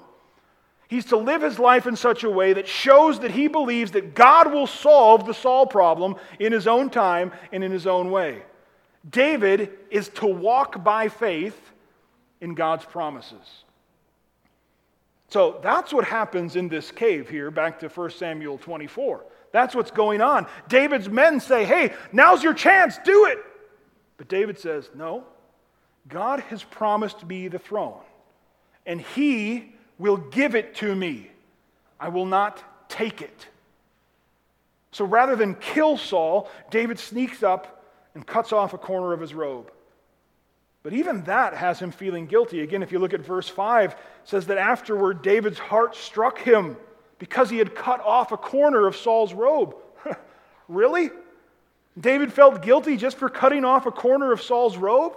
He's 0.89 1.07
to 1.07 1.17
live 1.17 1.43
his 1.43 1.59
life 1.59 1.87
in 1.87 1.97
such 1.97 2.23
a 2.23 2.31
way 2.31 2.53
that 2.53 2.69
shows 2.69 3.21
that 3.21 3.33
he 3.33 3.49
believes 3.49 3.93
that 3.93 4.15
God 4.15 4.53
will 4.53 4.69
solve 4.69 5.27
the 5.27 5.35
Saul 5.35 5.67
problem 5.67 6.17
in 6.39 6.53
his 6.53 6.67
own 6.67 6.91
time 6.91 7.33
and 7.51 7.65
in 7.65 7.73
his 7.73 7.87
own 7.87 8.11
way. 8.11 8.43
David 9.09 9.73
is 9.91 10.09
to 10.11 10.27
walk 10.27 10.83
by 10.85 11.09
faith 11.09 11.59
in 12.41 12.55
God's 12.55 12.85
promises. 12.85 13.65
So 15.29 15.59
that's 15.63 15.93
what 15.93 16.05
happens 16.05 16.55
in 16.55 16.69
this 16.69 16.93
cave 16.93 17.29
here, 17.29 17.51
back 17.51 17.81
to 17.81 17.89
1 17.89 18.11
Samuel 18.11 18.59
24. 18.59 19.25
That's 19.53 19.75
what's 19.75 19.91
going 19.91 20.21
on. 20.21 20.47
David's 20.69 21.09
men 21.09 21.41
say, 21.41 21.65
Hey, 21.65 21.95
now's 22.13 22.43
your 22.45 22.55
chance, 22.55 22.99
do 23.05 23.27
it. 23.27 23.39
But 24.19 24.29
David 24.29 24.59
says, 24.59 24.89
No, 24.95 25.25
God 26.09 26.41
has 26.41 26.63
promised 26.63 27.27
me 27.27 27.49
the 27.49 27.59
throne, 27.59 28.01
and 28.85 29.01
he 29.01 29.76
will 29.99 30.17
give 30.17 30.55
it 30.55 30.75
to 30.77 30.95
me. 30.95 31.31
I 31.99 32.09
will 32.09 32.27
not 32.27 32.63
take 32.89 33.23
it. 33.23 33.47
So 34.93 35.05
rather 35.05 35.37
than 35.37 35.55
kill 35.55 35.97
Saul, 35.97 36.51
David 36.71 36.99
sneaks 36.99 37.43
up 37.43 37.85
and 38.15 38.27
cuts 38.27 38.53
off 38.53 38.73
a 38.73 38.79
corner 38.79 39.13
of 39.13 39.21
his 39.21 39.35
robe. 39.35 39.71
But 40.83 40.93
even 40.93 41.25
that 41.25 41.55
has 41.55 41.81
him 41.81 41.91
feeling 41.91 42.27
guilty. 42.27 42.61
Again, 42.61 42.83
if 42.83 42.93
you 42.93 42.99
look 42.99 43.13
at 43.13 43.21
verse 43.21 43.49
5, 43.49 43.93
it 43.93 43.99
says 44.25 44.47
that 44.47 44.57
afterward 44.57 45.21
David's 45.21 45.59
heart 45.59 45.97
struck 45.97 46.39
him 46.39 46.77
because 47.19 47.51
he 47.51 47.59
had 47.59 47.75
cut 47.75 48.01
off 48.01 48.33
a 48.33 48.37
corner 48.37 48.87
of 48.87 48.97
Saul's 48.97 49.35
robe. 49.35 49.75
really? 50.69 51.11
David 51.99 52.33
felt 52.33 52.63
guilty 52.63 52.97
just 52.97 53.17
for 53.17 53.29
cutting 53.29 53.65
off 53.65 53.87
a 53.87 53.91
corner 53.91 54.33
of 54.33 54.41
Saul's 54.41 54.77
robe? 54.77 55.17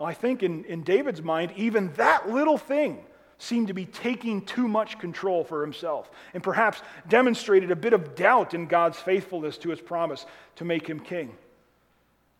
I 0.00 0.14
think 0.14 0.42
in, 0.42 0.64
in 0.64 0.82
David's 0.82 1.22
mind, 1.22 1.52
even 1.56 1.92
that 1.94 2.30
little 2.30 2.58
thing 2.58 3.04
seemed 3.42 3.66
to 3.66 3.74
be 3.74 3.86
taking 3.86 4.40
too 4.40 4.68
much 4.68 5.00
control 5.00 5.42
for 5.42 5.62
himself 5.62 6.08
and 6.32 6.42
perhaps 6.42 6.80
demonstrated 7.08 7.72
a 7.72 7.76
bit 7.76 7.92
of 7.92 8.14
doubt 8.14 8.54
in 8.54 8.66
God's 8.66 8.98
faithfulness 8.98 9.58
to 9.58 9.70
his 9.70 9.80
promise 9.80 10.24
to 10.56 10.64
make 10.64 10.86
him 10.86 11.00
king. 11.00 11.34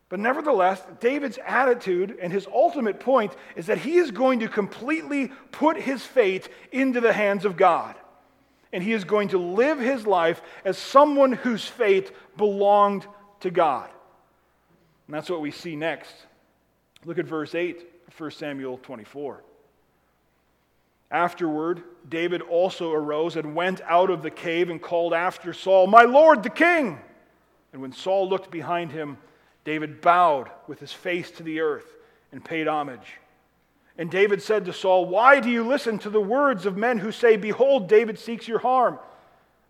But 0.08 0.20
nevertheless, 0.20 0.80
David's 1.00 1.38
attitude 1.44 2.18
and 2.22 2.32
his 2.32 2.46
ultimate 2.46 3.00
point 3.00 3.34
is 3.56 3.66
that 3.66 3.78
he 3.78 3.96
is 3.96 4.12
going 4.12 4.40
to 4.40 4.48
completely 4.48 5.32
put 5.50 5.76
his 5.76 6.04
fate 6.04 6.48
into 6.70 7.00
the 7.00 7.12
hands 7.12 7.44
of 7.44 7.56
God. 7.56 7.96
And 8.72 8.82
he 8.82 8.92
is 8.92 9.04
going 9.04 9.28
to 9.28 9.38
live 9.38 9.80
his 9.80 10.06
life 10.06 10.40
as 10.64 10.78
someone 10.78 11.32
whose 11.32 11.64
fate 11.64 12.12
belonged 12.36 13.06
to 13.40 13.50
God. 13.50 13.90
And 15.08 15.16
that's 15.16 15.28
what 15.28 15.40
we 15.40 15.50
see 15.50 15.74
next. 15.74 16.14
Look 17.04 17.18
at 17.18 17.26
verse 17.26 17.54
8 17.54 17.84
1 18.16 18.30
Samuel 18.30 18.78
24. 18.78 19.42
Afterward, 21.12 21.82
David 22.08 22.40
also 22.40 22.90
arose 22.90 23.36
and 23.36 23.54
went 23.54 23.82
out 23.82 24.08
of 24.08 24.22
the 24.22 24.30
cave 24.30 24.70
and 24.70 24.80
called 24.80 25.12
after 25.12 25.52
Saul, 25.52 25.86
My 25.86 26.04
Lord 26.04 26.42
the 26.42 26.50
king! 26.50 26.98
And 27.72 27.82
when 27.82 27.92
Saul 27.92 28.28
looked 28.28 28.50
behind 28.50 28.90
him, 28.90 29.18
David 29.64 30.00
bowed 30.00 30.50
with 30.66 30.80
his 30.80 30.92
face 30.92 31.30
to 31.32 31.42
the 31.42 31.60
earth 31.60 31.86
and 32.32 32.42
paid 32.42 32.66
homage. 32.66 33.18
And 33.98 34.10
David 34.10 34.42
said 34.42 34.64
to 34.64 34.72
Saul, 34.72 35.04
Why 35.04 35.38
do 35.38 35.50
you 35.50 35.66
listen 35.66 35.98
to 36.00 36.10
the 36.10 36.20
words 36.20 36.64
of 36.64 36.78
men 36.78 36.98
who 36.98 37.12
say, 37.12 37.36
Behold, 37.36 37.88
David 37.88 38.18
seeks 38.18 38.48
your 38.48 38.58
harm? 38.58 38.98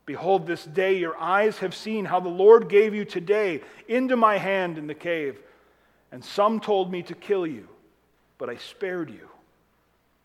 Behold, 0.06 0.46
this 0.46 0.64
day 0.64 0.96
your 0.96 1.16
eyes 1.18 1.58
have 1.58 1.74
seen 1.74 2.04
how 2.04 2.20
the 2.20 2.28
Lord 2.28 2.68
gave 2.68 2.94
you 2.94 3.04
today 3.04 3.62
into 3.88 4.16
my 4.16 4.38
hand 4.38 4.78
in 4.78 4.86
the 4.86 4.94
cave. 4.94 5.40
And 6.12 6.24
some 6.24 6.60
told 6.60 6.90
me 6.90 7.02
to 7.04 7.14
kill 7.14 7.46
you, 7.46 7.68
but 8.38 8.48
I 8.48 8.56
spared 8.56 9.10
you. 9.10 9.28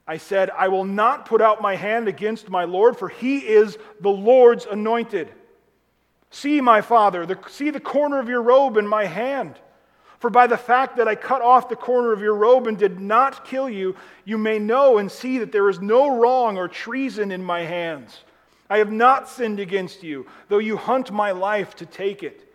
I 0.08 0.17
said, 0.17 0.50
I 0.52 0.70
will 0.70 0.86
not 0.86 1.26
put 1.26 1.41
out 1.41 1.62
my 1.62 1.76
hand 1.76 2.08
against 2.08 2.50
my 2.50 2.63
Lord, 2.63 2.98
for 2.98 3.10
he 3.10 3.39
is 3.39 3.78
the 4.00 4.10
Lord's 4.10 4.65
anointed. 4.65 5.30
See, 6.30 6.62
my 6.62 6.82
father, 6.82 7.26
the, 7.26 7.38
see 7.48 7.72
the 7.72 7.80
corner 7.80 8.20
of 8.20 8.30
your 8.30 8.41
robe 8.41 8.78
in 8.78 8.88
my 8.88 9.06
hand. 9.06 9.56
For 10.20 10.30
by 10.30 10.48
the 10.48 10.58
fact 10.58 10.98
that 10.98 11.08
I 11.08 11.15
cut 11.15 11.41
off 11.41 11.70
the 11.70 11.76
corner 11.76 12.12
of 12.12 12.22
your 12.22 12.36
robe 12.36 12.67
and 12.67 12.78
did 12.78 13.00
not 13.00 13.46
kill 13.46 13.70
you, 13.70 13.96
you 14.26 14.38
may 14.38 14.60
know 14.60 14.98
and 14.98 15.12
see 15.12 15.38
that 15.39 15.52
there 15.52 15.70
is 15.70 15.80
no 15.80 16.17
wrong 16.17 16.58
or 16.58 16.67
treason 16.67 17.32
in 17.32 17.43
my 17.43 17.62
hands. 17.62 18.24
I 18.70 18.80
have 18.80 18.91
not 18.91 19.30
sinned 19.30 19.60
against 19.60 20.04
you, 20.04 20.26
though 20.50 20.58
you 20.58 20.76
hunt 20.76 21.12
my 21.12 21.32
life 21.32 21.76
to 21.76 21.86
take 21.86 22.24
it. 22.24 22.52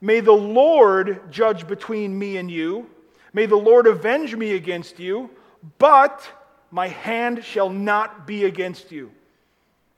May 0.00 0.20
the 0.20 0.32
Lord 0.32 1.30
judge 1.30 1.66
between 1.66 2.18
me 2.18 2.36
and 2.36 2.50
you. 2.50 2.88
May 3.32 3.46
the 3.46 3.56
Lord 3.56 3.86
avenge 3.86 4.34
me 4.34 4.52
against 4.52 4.98
you, 4.98 5.30
but 5.78 6.26
my 6.70 6.88
hand 6.88 7.44
shall 7.44 7.70
not 7.70 8.26
be 8.26 8.44
against 8.44 8.92
you. 8.92 9.10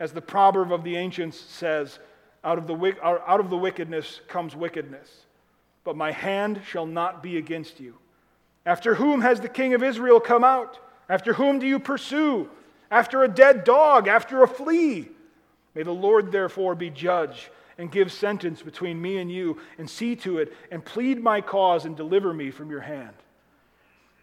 As 0.00 0.12
the 0.12 0.20
proverb 0.20 0.72
of 0.72 0.84
the 0.84 0.96
ancients 0.96 1.38
says, 1.38 1.98
out 2.44 2.58
of 2.58 2.66
the, 2.66 2.96
out 3.04 3.40
of 3.40 3.50
the 3.50 3.56
wickedness 3.56 4.20
comes 4.26 4.56
wickedness, 4.56 5.08
but 5.84 5.96
my 5.96 6.10
hand 6.10 6.60
shall 6.66 6.86
not 6.86 7.22
be 7.22 7.36
against 7.36 7.78
you. 7.78 7.96
After 8.66 8.94
whom 8.94 9.20
has 9.20 9.40
the 9.40 9.48
king 9.48 9.74
of 9.74 9.82
Israel 9.82 10.20
come 10.20 10.44
out? 10.44 10.78
After 11.08 11.32
whom 11.34 11.58
do 11.58 11.66
you 11.66 11.78
pursue? 11.78 12.48
After 12.90 13.22
a 13.22 13.28
dead 13.28 13.64
dog, 13.64 14.08
after 14.08 14.42
a 14.42 14.48
flea. 14.48 15.08
May 15.74 15.82
the 15.82 15.92
Lord 15.92 16.32
therefore 16.32 16.74
be 16.74 16.90
judge 16.90 17.50
and 17.78 17.90
give 17.90 18.12
sentence 18.12 18.62
between 18.62 19.00
me 19.00 19.18
and 19.18 19.32
you, 19.32 19.58
and 19.78 19.88
see 19.88 20.14
to 20.14 20.38
it, 20.38 20.52
and 20.70 20.84
plead 20.84 21.22
my 21.22 21.40
cause 21.40 21.84
and 21.84 21.96
deliver 21.96 22.32
me 22.32 22.50
from 22.50 22.70
your 22.70 22.80
hand. 22.80 23.14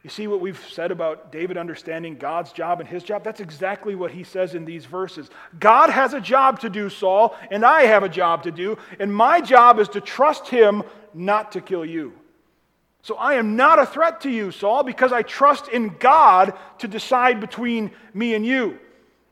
You 0.04 0.10
see 0.10 0.28
what 0.28 0.40
we've 0.40 0.64
said 0.72 0.92
about 0.92 1.32
David 1.32 1.58
understanding 1.58 2.16
God's 2.16 2.54
job 2.54 2.80
and 2.80 2.88
his 2.88 3.04
job? 3.04 3.24
That's 3.24 3.42
exactly 3.42 3.96
what 3.96 4.12
he 4.12 4.24
says 4.24 4.56
in 4.56 4.64
these 4.64 4.86
verses. 4.86 5.30
God 5.60 5.90
has 5.90 6.14
a 6.14 6.22
job 6.22 6.62
to 6.62 6.70
do, 6.70 6.90
Saul, 6.90 7.36
and 7.52 7.66
I 7.66 7.84
have 7.84 8.04
a 8.04 8.10
job 8.10 8.44
to 8.44 8.52
do, 8.52 8.78
and 9.00 9.14
my 9.14 9.42
job 9.42 9.78
is 9.78 9.90
to 9.90 10.02
trust 10.02 10.48
him 10.48 10.84
not 11.14 11.52
to 11.52 11.62
kill 11.62 11.84
you. 11.84 12.14
So 13.02 13.16
I 13.16 13.36
am 13.36 13.58
not 13.58 13.80
a 13.80 13.86
threat 13.86 14.22
to 14.22 14.30
you, 14.30 14.52
Saul, 14.52 14.84
because 14.84 15.12
I 15.12 15.22
trust 15.22 15.68
in 15.68 15.96
God 16.00 16.54
to 16.80 16.88
decide 16.88 17.42
between 17.42 17.92
me 18.14 18.36
and 18.36 18.46
you. 18.46 18.80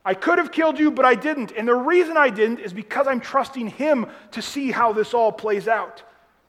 I 0.04 0.14
could 0.14 0.38
have 0.38 0.52
killed 0.52 0.78
you, 0.78 0.90
but 0.90 1.04
I 1.04 1.14
didn't. 1.14 1.52
And 1.52 1.68
the 1.68 1.74
reason 1.74 2.16
I 2.16 2.30
didn't 2.30 2.60
is 2.60 2.72
because 2.72 3.06
I'm 3.06 3.20
trusting 3.20 3.68
him 3.68 4.06
to 4.32 4.42
see 4.42 4.70
how 4.70 4.92
this 4.92 5.12
all 5.14 5.32
plays 5.32 5.68
out. 5.68 6.02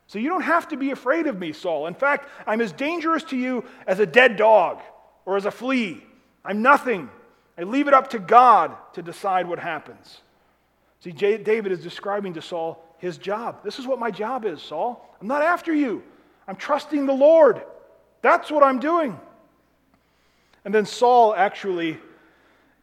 So 0.09 0.17
you 0.17 0.27
don't 0.27 0.41
have 0.41 0.67
to 0.69 0.75
be 0.75 0.89
afraid 0.89 1.27
of 1.27 1.37
me, 1.37 1.53
Saul. 1.53 1.85
In 1.85 1.93
fact, 1.93 2.27
I'm 2.47 2.61
as 2.61 2.71
dangerous 2.71 3.21
to 3.25 3.37
you 3.37 3.63
as 3.85 3.99
a 3.99 4.07
dead 4.07 4.37
dog 4.37 4.81
or 5.23 5.37
as 5.37 5.45
a 5.45 5.51
flea. 5.51 6.03
I'm 6.43 6.63
nothing. 6.63 7.11
I 7.55 7.61
leave 7.61 7.87
it 7.87 7.93
up 7.93 8.09
to 8.09 8.17
God 8.17 8.75
to 8.93 9.03
decide 9.03 9.47
what 9.47 9.59
happens. 9.59 10.21
See, 11.01 11.11
David 11.11 11.71
is 11.71 11.83
describing 11.83 12.33
to 12.33 12.41
Saul 12.41 12.83
his 12.97 13.19
job. 13.19 13.63
This 13.63 13.77
is 13.77 13.85
what 13.85 13.99
my 13.99 14.09
job 14.09 14.45
is, 14.45 14.63
Saul. 14.63 15.15
I'm 15.21 15.27
not 15.27 15.43
after 15.43 15.71
you, 15.71 16.01
I'm 16.47 16.55
trusting 16.55 17.05
the 17.05 17.13
Lord. 17.13 17.61
That's 18.23 18.49
what 18.49 18.63
I'm 18.63 18.79
doing. 18.79 19.17
And 20.65 20.73
then 20.73 20.87
Saul 20.87 21.35
actually 21.35 21.99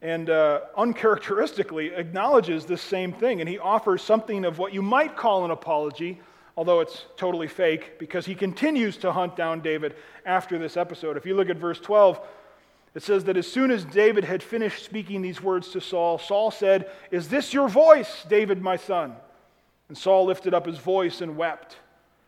and 0.01 0.31
uh, 0.31 0.61
uncharacteristically 0.77 1.89
acknowledges 1.89 2.67
this 2.67 2.83
same 2.83 3.12
thing, 3.12 3.41
and 3.41 3.49
he 3.49 3.59
offers 3.59 4.01
something 4.01 4.45
of 4.45 4.59
what 4.59 4.73
you 4.73 4.81
might 4.81 5.17
call 5.17 5.45
an 5.45 5.51
apology 5.51 6.21
although 6.57 6.81
it's 6.81 7.05
totally 7.16 7.49
fake, 7.49 7.99
because 7.99 8.25
he 8.27 8.35
continues 8.35 8.97
to 8.99 9.12
hunt 9.12 9.37
down 9.37 9.61
David 9.61 9.95
after 10.25 10.59
this 10.59 10.77
episode. 10.77 11.16
If 11.16 11.27
you 11.27 11.35
look 11.35 11.51
at 11.51 11.59
verse 11.59 11.79
12, 11.81 12.21
it 12.95 13.03
says 13.03 13.25
that 13.25 13.37
as 13.37 13.47
soon 13.47 13.71
as 13.71 13.85
David 13.85 14.25
had 14.25 14.42
finished 14.42 14.83
speaking 14.83 15.21
these 15.21 15.42
words 15.42 15.69
to 15.73 15.83
Saul, 15.83 16.19
Saul 16.19 16.51
said, 16.51 16.90
Is 17.11 17.29
this 17.29 17.53
your 17.53 17.69
voice, 17.69 18.25
David, 18.27 18.62
my 18.62 18.77
son? 18.77 19.14
And 19.88 19.99
Saul 19.99 20.25
lifted 20.25 20.55
up 20.55 20.66
his 20.66 20.79
voice 20.79 21.21
and 21.21 21.37
wept. 21.37 21.77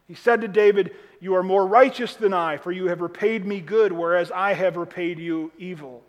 He 0.06 0.14
said 0.14 0.42
to 0.42 0.48
David, 0.48 0.94
You 1.20 1.34
are 1.36 1.42
more 1.42 1.66
righteous 1.66 2.14
than 2.14 2.34
I, 2.34 2.58
for 2.58 2.70
you 2.70 2.88
have 2.88 3.00
repaid 3.00 3.46
me 3.46 3.60
good, 3.60 3.92
whereas 3.92 4.30
I 4.30 4.52
have 4.52 4.76
repaid 4.76 5.18
you 5.18 5.52
evil. 5.58 6.02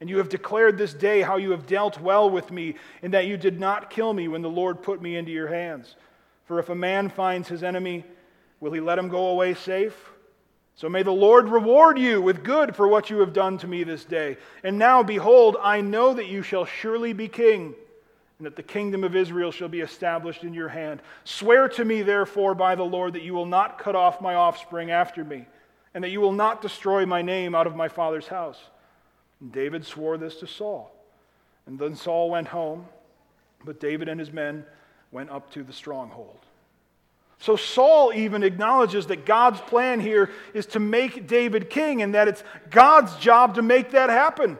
And 0.00 0.08
you 0.08 0.18
have 0.18 0.30
declared 0.30 0.78
this 0.78 0.94
day 0.94 1.20
how 1.20 1.36
you 1.36 1.50
have 1.50 1.66
dealt 1.66 2.00
well 2.00 2.28
with 2.28 2.50
me, 2.50 2.76
in 3.02 3.10
that 3.10 3.26
you 3.26 3.36
did 3.36 3.60
not 3.60 3.90
kill 3.90 4.14
me 4.14 4.26
when 4.26 4.42
the 4.42 4.50
Lord 4.50 4.82
put 4.82 5.02
me 5.02 5.16
into 5.16 5.30
your 5.30 5.48
hands. 5.48 5.96
For 6.52 6.58
if 6.58 6.68
a 6.68 6.74
man 6.74 7.08
finds 7.08 7.48
his 7.48 7.62
enemy, 7.62 8.04
will 8.60 8.72
he 8.72 8.80
let 8.80 8.98
him 8.98 9.08
go 9.08 9.28
away 9.28 9.54
safe? 9.54 10.10
So 10.74 10.86
may 10.86 11.02
the 11.02 11.10
Lord 11.10 11.48
reward 11.48 11.98
you 11.98 12.20
with 12.20 12.44
good 12.44 12.76
for 12.76 12.86
what 12.86 13.08
you 13.08 13.20
have 13.20 13.32
done 13.32 13.56
to 13.56 13.66
me 13.66 13.84
this 13.84 14.04
day. 14.04 14.36
And 14.62 14.78
now, 14.78 15.02
behold, 15.02 15.56
I 15.62 15.80
know 15.80 16.12
that 16.12 16.26
you 16.26 16.42
shall 16.42 16.66
surely 16.66 17.14
be 17.14 17.26
king, 17.26 17.74
and 18.36 18.44
that 18.44 18.56
the 18.56 18.62
kingdom 18.62 19.02
of 19.02 19.16
Israel 19.16 19.50
shall 19.50 19.70
be 19.70 19.80
established 19.80 20.44
in 20.44 20.52
your 20.52 20.68
hand. 20.68 21.00
Swear 21.24 21.68
to 21.70 21.86
me, 21.86 22.02
therefore, 22.02 22.54
by 22.54 22.74
the 22.74 22.82
Lord, 22.82 23.14
that 23.14 23.22
you 23.22 23.32
will 23.32 23.46
not 23.46 23.78
cut 23.78 23.96
off 23.96 24.20
my 24.20 24.34
offspring 24.34 24.90
after 24.90 25.24
me, 25.24 25.46
and 25.94 26.04
that 26.04 26.10
you 26.10 26.20
will 26.20 26.32
not 26.32 26.60
destroy 26.60 27.06
my 27.06 27.22
name 27.22 27.54
out 27.54 27.66
of 27.66 27.76
my 27.76 27.88
father's 27.88 28.28
house. 28.28 28.60
And 29.40 29.50
David 29.50 29.86
swore 29.86 30.18
this 30.18 30.36
to 30.40 30.46
Saul. 30.46 30.94
And 31.64 31.78
then 31.78 31.96
Saul 31.96 32.28
went 32.28 32.48
home, 32.48 32.84
but 33.64 33.80
David 33.80 34.10
and 34.10 34.20
his 34.20 34.34
men 34.34 34.66
went 35.12 35.30
up 35.30 35.50
to 35.52 35.62
the 35.62 35.72
stronghold. 35.72 36.40
So 37.42 37.56
Saul 37.56 38.12
even 38.14 38.44
acknowledges 38.44 39.08
that 39.08 39.26
God's 39.26 39.60
plan 39.62 39.98
here 39.98 40.30
is 40.54 40.64
to 40.66 40.78
make 40.78 41.26
David 41.26 41.70
king 41.70 42.00
and 42.00 42.14
that 42.14 42.28
it's 42.28 42.44
God's 42.70 43.16
job 43.16 43.56
to 43.56 43.62
make 43.62 43.90
that 43.90 44.10
happen. 44.10 44.58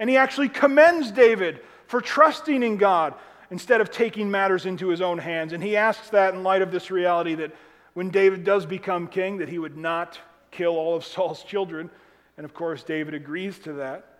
And 0.00 0.10
he 0.10 0.16
actually 0.16 0.48
commends 0.48 1.12
David 1.12 1.60
for 1.86 2.00
trusting 2.00 2.64
in 2.64 2.78
God 2.78 3.14
instead 3.52 3.80
of 3.80 3.92
taking 3.92 4.28
matters 4.28 4.66
into 4.66 4.88
his 4.88 5.00
own 5.00 5.18
hands. 5.18 5.52
And 5.52 5.62
he 5.62 5.76
asks 5.76 6.10
that 6.10 6.34
in 6.34 6.42
light 6.42 6.62
of 6.62 6.72
this 6.72 6.90
reality 6.90 7.36
that 7.36 7.54
when 7.94 8.10
David 8.10 8.42
does 8.42 8.66
become 8.66 9.06
king 9.06 9.36
that 9.36 9.48
he 9.48 9.60
would 9.60 9.76
not 9.76 10.18
kill 10.50 10.76
all 10.76 10.96
of 10.96 11.04
Saul's 11.04 11.44
children. 11.44 11.88
And 12.36 12.44
of 12.44 12.52
course 12.54 12.82
David 12.82 13.14
agrees 13.14 13.56
to 13.60 13.74
that. 13.74 14.15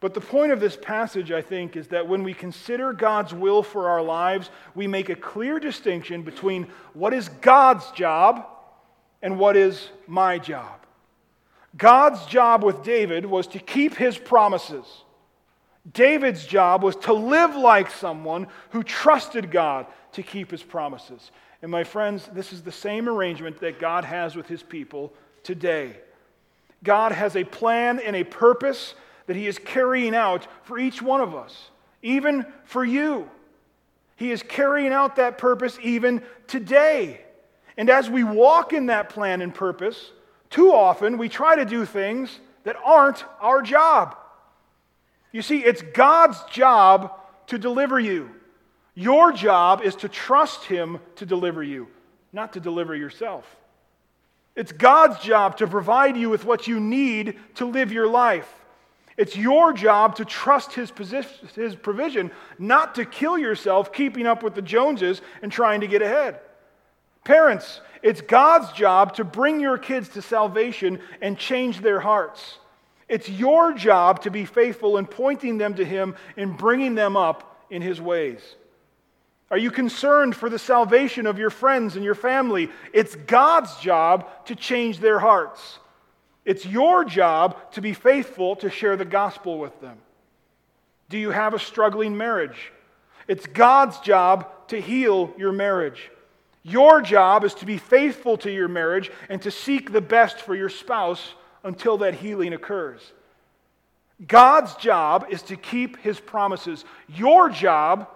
But 0.00 0.14
the 0.14 0.20
point 0.20 0.52
of 0.52 0.60
this 0.60 0.76
passage, 0.76 1.32
I 1.32 1.42
think, 1.42 1.76
is 1.76 1.88
that 1.88 2.06
when 2.06 2.22
we 2.22 2.32
consider 2.32 2.92
God's 2.92 3.34
will 3.34 3.62
for 3.62 3.88
our 3.88 4.02
lives, 4.02 4.50
we 4.74 4.86
make 4.86 5.08
a 5.08 5.16
clear 5.16 5.58
distinction 5.58 6.22
between 6.22 6.68
what 6.94 7.12
is 7.12 7.28
God's 7.28 7.90
job 7.90 8.46
and 9.22 9.38
what 9.38 9.56
is 9.56 9.88
my 10.06 10.38
job. 10.38 10.86
God's 11.76 12.24
job 12.26 12.62
with 12.62 12.84
David 12.84 13.26
was 13.26 13.48
to 13.48 13.58
keep 13.58 13.96
his 13.96 14.16
promises. 14.16 14.84
David's 15.92 16.46
job 16.46 16.82
was 16.82 16.96
to 16.96 17.12
live 17.12 17.56
like 17.56 17.90
someone 17.90 18.46
who 18.70 18.82
trusted 18.82 19.50
God 19.50 19.86
to 20.12 20.22
keep 20.22 20.50
his 20.50 20.62
promises. 20.62 21.30
And 21.60 21.70
my 21.70 21.82
friends, 21.82 22.28
this 22.32 22.52
is 22.52 22.62
the 22.62 22.72
same 22.72 23.08
arrangement 23.08 23.60
that 23.60 23.80
God 23.80 24.04
has 24.04 24.36
with 24.36 24.46
his 24.46 24.62
people 24.62 25.12
today. 25.42 25.96
God 26.84 27.10
has 27.10 27.34
a 27.36 27.42
plan 27.42 27.98
and 27.98 28.14
a 28.14 28.22
purpose 28.22 28.94
that 29.28 29.36
he 29.36 29.46
is 29.46 29.58
carrying 29.58 30.16
out 30.16 30.48
for 30.64 30.78
each 30.78 31.00
one 31.00 31.20
of 31.20 31.34
us, 31.34 31.70
even 32.02 32.46
for 32.64 32.84
you. 32.84 33.30
He 34.16 34.32
is 34.32 34.42
carrying 34.42 34.92
out 34.92 35.16
that 35.16 35.38
purpose 35.38 35.78
even 35.82 36.22
today. 36.48 37.20
And 37.76 37.90
as 37.90 38.10
we 38.10 38.24
walk 38.24 38.72
in 38.72 38.86
that 38.86 39.10
plan 39.10 39.42
and 39.42 39.54
purpose, 39.54 40.12
too 40.50 40.72
often 40.72 41.18
we 41.18 41.28
try 41.28 41.56
to 41.56 41.66
do 41.66 41.84
things 41.84 42.40
that 42.64 42.76
aren't 42.82 43.22
our 43.40 43.60
job. 43.60 44.16
You 45.30 45.42
see, 45.42 45.58
it's 45.58 45.82
God's 45.82 46.42
job 46.50 47.12
to 47.48 47.58
deliver 47.58 48.00
you. 48.00 48.30
Your 48.94 49.30
job 49.30 49.82
is 49.82 49.94
to 49.96 50.08
trust 50.08 50.64
Him 50.64 51.00
to 51.16 51.26
deliver 51.26 51.62
you, 51.62 51.88
not 52.32 52.54
to 52.54 52.60
deliver 52.60 52.94
yourself. 52.94 53.44
It's 54.56 54.72
God's 54.72 55.20
job 55.20 55.58
to 55.58 55.66
provide 55.66 56.16
you 56.16 56.30
with 56.30 56.46
what 56.46 56.66
you 56.66 56.80
need 56.80 57.38
to 57.56 57.66
live 57.66 57.92
your 57.92 58.08
life. 58.08 58.52
It's 59.18 59.36
your 59.36 59.72
job 59.72 60.14
to 60.16 60.24
trust 60.24 60.72
his, 60.72 60.92
position, 60.92 61.48
his 61.56 61.74
provision, 61.74 62.30
not 62.56 62.94
to 62.94 63.04
kill 63.04 63.36
yourself 63.36 63.92
keeping 63.92 64.26
up 64.26 64.44
with 64.44 64.54
the 64.54 64.62
Joneses 64.62 65.20
and 65.42 65.50
trying 65.50 65.80
to 65.80 65.88
get 65.88 66.02
ahead. 66.02 66.38
Parents, 67.24 67.80
it's 68.00 68.20
God's 68.20 68.70
job 68.72 69.16
to 69.16 69.24
bring 69.24 69.58
your 69.58 69.76
kids 69.76 70.08
to 70.10 70.22
salvation 70.22 71.00
and 71.20 71.36
change 71.36 71.80
their 71.80 71.98
hearts. 71.98 72.58
It's 73.08 73.28
your 73.28 73.72
job 73.72 74.22
to 74.22 74.30
be 74.30 74.44
faithful 74.44 74.98
in 74.98 75.06
pointing 75.06 75.58
them 75.58 75.74
to 75.74 75.84
Him 75.84 76.14
and 76.36 76.56
bringing 76.56 76.94
them 76.94 77.16
up 77.16 77.66
in 77.70 77.82
His 77.82 78.00
ways. 78.00 78.40
Are 79.50 79.58
you 79.58 79.72
concerned 79.72 80.36
for 80.36 80.48
the 80.48 80.60
salvation 80.60 81.26
of 81.26 81.38
your 81.40 81.50
friends 81.50 81.96
and 81.96 82.04
your 82.04 82.14
family? 82.14 82.70
It's 82.92 83.16
God's 83.16 83.76
job 83.78 84.28
to 84.44 84.54
change 84.54 85.00
their 85.00 85.18
hearts. 85.18 85.80
It's 86.48 86.64
your 86.64 87.04
job 87.04 87.58
to 87.72 87.82
be 87.82 87.92
faithful 87.92 88.56
to 88.56 88.70
share 88.70 88.96
the 88.96 89.04
gospel 89.04 89.58
with 89.58 89.78
them. 89.82 89.98
Do 91.10 91.18
you 91.18 91.30
have 91.30 91.52
a 91.52 91.58
struggling 91.58 92.16
marriage? 92.16 92.72
It's 93.28 93.46
God's 93.46 93.98
job 93.98 94.48
to 94.68 94.80
heal 94.80 95.30
your 95.36 95.52
marriage. 95.52 96.10
Your 96.62 97.02
job 97.02 97.44
is 97.44 97.52
to 97.56 97.66
be 97.66 97.76
faithful 97.76 98.38
to 98.38 98.50
your 98.50 98.66
marriage 98.66 99.10
and 99.28 99.42
to 99.42 99.50
seek 99.50 99.92
the 99.92 100.00
best 100.00 100.38
for 100.38 100.54
your 100.54 100.70
spouse 100.70 101.34
until 101.64 101.98
that 101.98 102.14
healing 102.14 102.54
occurs. 102.54 103.12
God's 104.26 104.74
job 104.76 105.26
is 105.28 105.42
to 105.42 105.56
keep 105.56 105.98
his 105.98 106.18
promises. 106.18 106.86
Your 107.08 107.50
job 107.50 108.08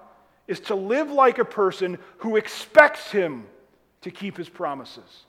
is 0.49 0.61
to 0.61 0.75
live 0.75 1.11
like 1.11 1.37
a 1.37 1.45
person 1.45 1.99
who 2.17 2.37
expects 2.37 3.11
him 3.11 3.45
to 4.01 4.11
keep 4.11 4.39
his 4.39 4.49
promises. 4.49 5.27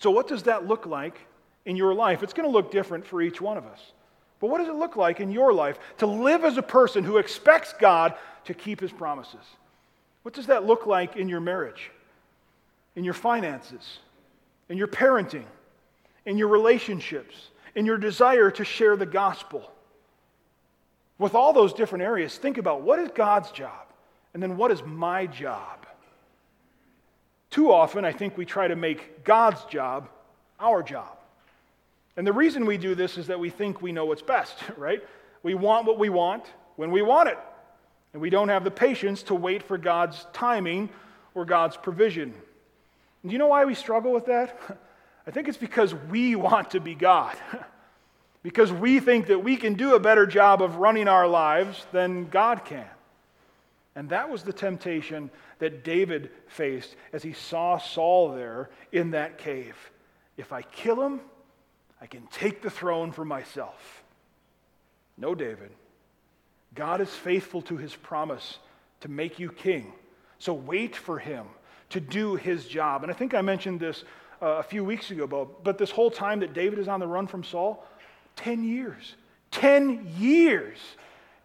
So, 0.00 0.10
what 0.10 0.28
does 0.28 0.42
that 0.42 0.66
look 0.66 0.84
like 0.84 1.18
in 1.64 1.76
your 1.76 1.94
life. 1.94 2.22
It's 2.22 2.32
going 2.32 2.48
to 2.48 2.52
look 2.52 2.70
different 2.70 3.06
for 3.06 3.20
each 3.20 3.40
one 3.40 3.56
of 3.56 3.66
us. 3.66 3.80
But 4.40 4.50
what 4.50 4.58
does 4.58 4.68
it 4.68 4.74
look 4.74 4.96
like 4.96 5.20
in 5.20 5.30
your 5.30 5.52
life 5.52 5.78
to 5.98 6.06
live 6.06 6.44
as 6.44 6.56
a 6.56 6.62
person 6.62 7.04
who 7.04 7.18
expects 7.18 7.72
God 7.78 8.14
to 8.44 8.54
keep 8.54 8.80
his 8.80 8.92
promises? 8.92 9.44
What 10.22 10.34
does 10.34 10.46
that 10.46 10.64
look 10.64 10.86
like 10.86 11.16
in 11.16 11.28
your 11.28 11.40
marriage, 11.40 11.90
in 12.94 13.04
your 13.04 13.14
finances, 13.14 13.98
in 14.68 14.78
your 14.78 14.88
parenting, 14.88 15.44
in 16.24 16.38
your 16.38 16.48
relationships, 16.48 17.48
in 17.74 17.86
your 17.86 17.98
desire 17.98 18.50
to 18.52 18.64
share 18.64 18.96
the 18.96 19.06
gospel? 19.06 19.70
With 21.18 21.34
all 21.34 21.52
those 21.52 21.72
different 21.72 22.04
areas, 22.04 22.36
think 22.38 22.58
about 22.58 22.82
what 22.82 23.00
is 23.00 23.10
God's 23.14 23.50
job 23.50 23.86
and 24.34 24.42
then 24.42 24.56
what 24.56 24.70
is 24.70 24.82
my 24.84 25.26
job? 25.26 25.86
Too 27.50 27.72
often, 27.72 28.04
I 28.04 28.12
think 28.12 28.36
we 28.36 28.44
try 28.44 28.68
to 28.68 28.76
make 28.76 29.24
God's 29.24 29.64
job 29.64 30.08
our 30.60 30.82
job. 30.82 31.17
And 32.18 32.26
the 32.26 32.32
reason 32.32 32.66
we 32.66 32.78
do 32.78 32.96
this 32.96 33.16
is 33.16 33.28
that 33.28 33.38
we 33.38 33.48
think 33.48 33.80
we 33.80 33.92
know 33.92 34.04
what's 34.04 34.22
best, 34.22 34.56
right? 34.76 35.00
We 35.44 35.54
want 35.54 35.86
what 35.86 36.00
we 36.00 36.08
want 36.08 36.44
when 36.74 36.90
we 36.90 37.00
want 37.00 37.28
it. 37.28 37.38
And 38.12 38.20
we 38.20 38.28
don't 38.28 38.48
have 38.48 38.64
the 38.64 38.72
patience 38.72 39.22
to 39.24 39.36
wait 39.36 39.62
for 39.62 39.78
God's 39.78 40.26
timing 40.32 40.90
or 41.36 41.44
God's 41.44 41.76
provision. 41.76 42.34
And 43.22 43.30
do 43.30 43.32
you 43.32 43.38
know 43.38 43.46
why 43.46 43.64
we 43.64 43.74
struggle 43.74 44.12
with 44.12 44.26
that? 44.26 44.58
I 45.28 45.30
think 45.30 45.46
it's 45.46 45.58
because 45.58 45.94
we 45.94 46.34
want 46.48 46.72
to 46.72 46.80
be 46.80 46.96
God. 46.96 47.36
because 48.42 48.72
we 48.72 48.98
think 48.98 49.28
that 49.28 49.44
we 49.44 49.56
can 49.56 49.74
do 49.74 49.94
a 49.94 50.00
better 50.00 50.26
job 50.26 50.60
of 50.60 50.76
running 50.76 51.06
our 51.06 51.28
lives 51.28 51.86
than 51.92 52.28
God 52.30 52.64
can. 52.64 52.88
And 53.94 54.08
that 54.08 54.28
was 54.28 54.42
the 54.42 54.52
temptation 54.52 55.30
that 55.60 55.84
David 55.84 56.30
faced 56.48 56.96
as 57.12 57.22
he 57.22 57.32
saw 57.32 57.78
Saul 57.78 58.32
there 58.32 58.70
in 58.90 59.12
that 59.12 59.38
cave. 59.38 59.76
If 60.36 60.52
I 60.52 60.62
kill 60.62 61.00
him, 61.00 61.20
I 62.00 62.06
can 62.06 62.26
take 62.28 62.62
the 62.62 62.70
throne 62.70 63.12
for 63.12 63.24
myself. 63.24 64.02
No, 65.16 65.34
David. 65.34 65.70
God 66.74 67.00
is 67.00 67.08
faithful 67.08 67.62
to 67.62 67.76
his 67.76 67.94
promise 67.94 68.58
to 69.00 69.08
make 69.08 69.38
you 69.38 69.50
king. 69.50 69.92
So 70.38 70.52
wait 70.52 70.94
for 70.94 71.18
him 71.18 71.46
to 71.90 72.00
do 72.00 72.36
his 72.36 72.66
job. 72.66 73.02
And 73.02 73.10
I 73.10 73.14
think 73.14 73.34
I 73.34 73.42
mentioned 73.42 73.80
this 73.80 74.04
uh, 74.40 74.46
a 74.46 74.62
few 74.62 74.84
weeks 74.84 75.10
ago, 75.10 75.26
but, 75.26 75.64
but 75.64 75.78
this 75.78 75.90
whole 75.90 76.10
time 76.10 76.40
that 76.40 76.52
David 76.52 76.78
is 76.78 76.86
on 76.86 77.00
the 77.00 77.06
run 77.06 77.26
from 77.26 77.42
Saul, 77.42 77.84
10 78.36 78.62
years. 78.62 79.16
10 79.50 80.14
years. 80.18 80.78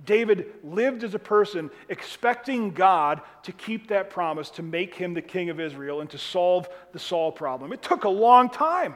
David 0.05 0.53
lived 0.63 1.03
as 1.03 1.15
a 1.15 1.19
person 1.19 1.71
expecting 1.89 2.71
God 2.71 3.21
to 3.43 3.51
keep 3.51 3.87
that 3.87 4.09
promise 4.09 4.49
to 4.51 4.63
make 4.63 4.93
him 4.93 5.13
the 5.13 5.21
king 5.21 5.49
of 5.49 5.59
Israel 5.59 6.01
and 6.01 6.09
to 6.09 6.17
solve 6.17 6.67
the 6.91 6.99
Saul 6.99 7.31
problem. 7.31 7.71
It 7.71 7.81
took 7.81 8.03
a 8.03 8.09
long 8.09 8.49
time 8.49 8.95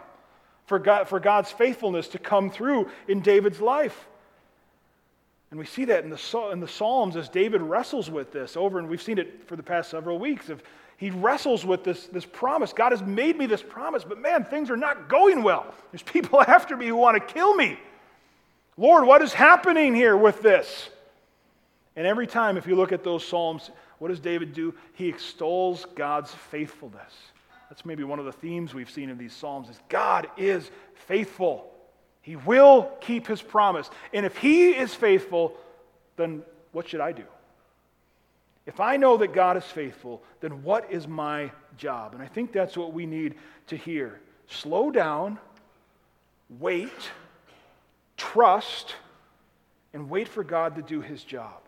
for, 0.68 0.78
God, 0.80 1.08
for 1.08 1.20
God's 1.20 1.52
faithfulness 1.52 2.10
to 2.10 2.20
come 2.20 2.52
through 2.52 2.90
in 3.08 3.22
David's 3.22 3.60
life. 3.60 4.08
And 5.50 5.60
we 5.60 5.66
see 5.66 5.86
that 5.86 6.04
in 6.04 6.10
the, 6.10 6.50
in 6.52 6.60
the 6.60 6.68
Psalms 6.68 7.16
as 7.16 7.30
David 7.30 7.62
wrestles 7.62 8.12
with 8.12 8.32
this 8.34 8.56
over, 8.58 8.78
and 8.78 8.90
we've 8.90 9.02
seen 9.02 9.18
it 9.18 9.48
for 9.48 9.56
the 9.56 9.64
past 9.64 9.90
several 9.90 10.20
weeks. 10.20 10.50
Of 10.50 10.62
he 10.98 11.10
wrestles 11.10 11.66
with 11.66 11.84
this, 11.84 12.08
this 12.08 12.26
promise. 12.26 12.74
God 12.74 12.92
has 12.92 13.02
made 13.02 13.38
me 13.38 13.46
this 13.46 13.64
promise, 13.64 14.04
but 14.04 14.20
man, 14.20 14.44
things 14.44 14.70
are 14.70 14.78
not 14.78 15.08
going 15.08 15.42
well. 15.42 15.74
There's 15.92 16.04
people 16.04 16.42
after 16.48 16.76
me 16.76 16.88
who 16.88 16.96
want 16.96 17.16
to 17.16 17.34
kill 17.34 17.56
me. 17.56 17.80
Lord, 18.78 19.06
what 19.08 19.22
is 19.22 19.32
happening 19.32 19.96
here 19.96 20.18
with 20.18 20.42
this? 20.42 20.90
And 21.96 22.06
every 22.06 22.28
time, 22.28 22.58
if 22.58 22.68
you 22.68 22.76
look 22.76 22.92
at 22.92 23.04
those 23.04 23.26
Psalms, 23.26 23.72
what 24.00 24.10
does 24.10 24.20
David 24.20 24.54
do? 24.54 24.74
He 24.94 25.08
extols 25.08 25.86
God's 25.96 26.32
faithfulness. 26.34 27.14
That's 27.70 27.86
maybe 27.86 28.04
one 28.04 28.20
of 28.20 28.26
the 28.26 28.32
themes 28.32 28.74
we've 28.74 28.90
seen 28.90 29.10
in 29.10 29.18
these 29.18 29.34
Psalms 29.34 29.70
is 29.70 29.80
God 29.90 30.28
is 30.38 30.70
faithful. 30.94 31.72
He 32.22 32.36
will 32.36 32.92
keep 33.02 33.28
his 33.28 33.42
promise. 33.42 33.90
And 34.14 34.26
if 34.26 34.38
he 34.38 34.72
is 34.72 34.94
faithful, 34.94 35.56
then 36.16 36.44
what 36.72 36.88
should 36.88 37.02
I 37.02 37.12
do? 37.12 37.24
If 38.66 38.82
I 38.82 38.98
know 38.98 39.16
that 39.18 39.34
God 39.34 39.56
is 39.56 39.64
faithful, 39.64 40.22
then 40.42 40.62
what 40.64 40.92
is 40.92 41.08
my 41.08 41.52
job? 41.78 42.14
And 42.14 42.22
I 42.22 42.28
think 42.28 42.52
that's 42.52 42.76
what 42.76 42.92
we 42.92 43.06
need 43.06 43.36
to 43.68 43.78
hear. 43.78 44.20
Slow 44.48 44.92
down, 44.92 45.40
wait, 46.60 47.12
trust, 48.18 48.96
and 49.94 50.10
wait 50.10 50.28
for 50.28 50.44
God 50.44 50.76
to 50.76 50.82
do 50.82 51.00
his 51.00 51.24
job. 51.24 51.62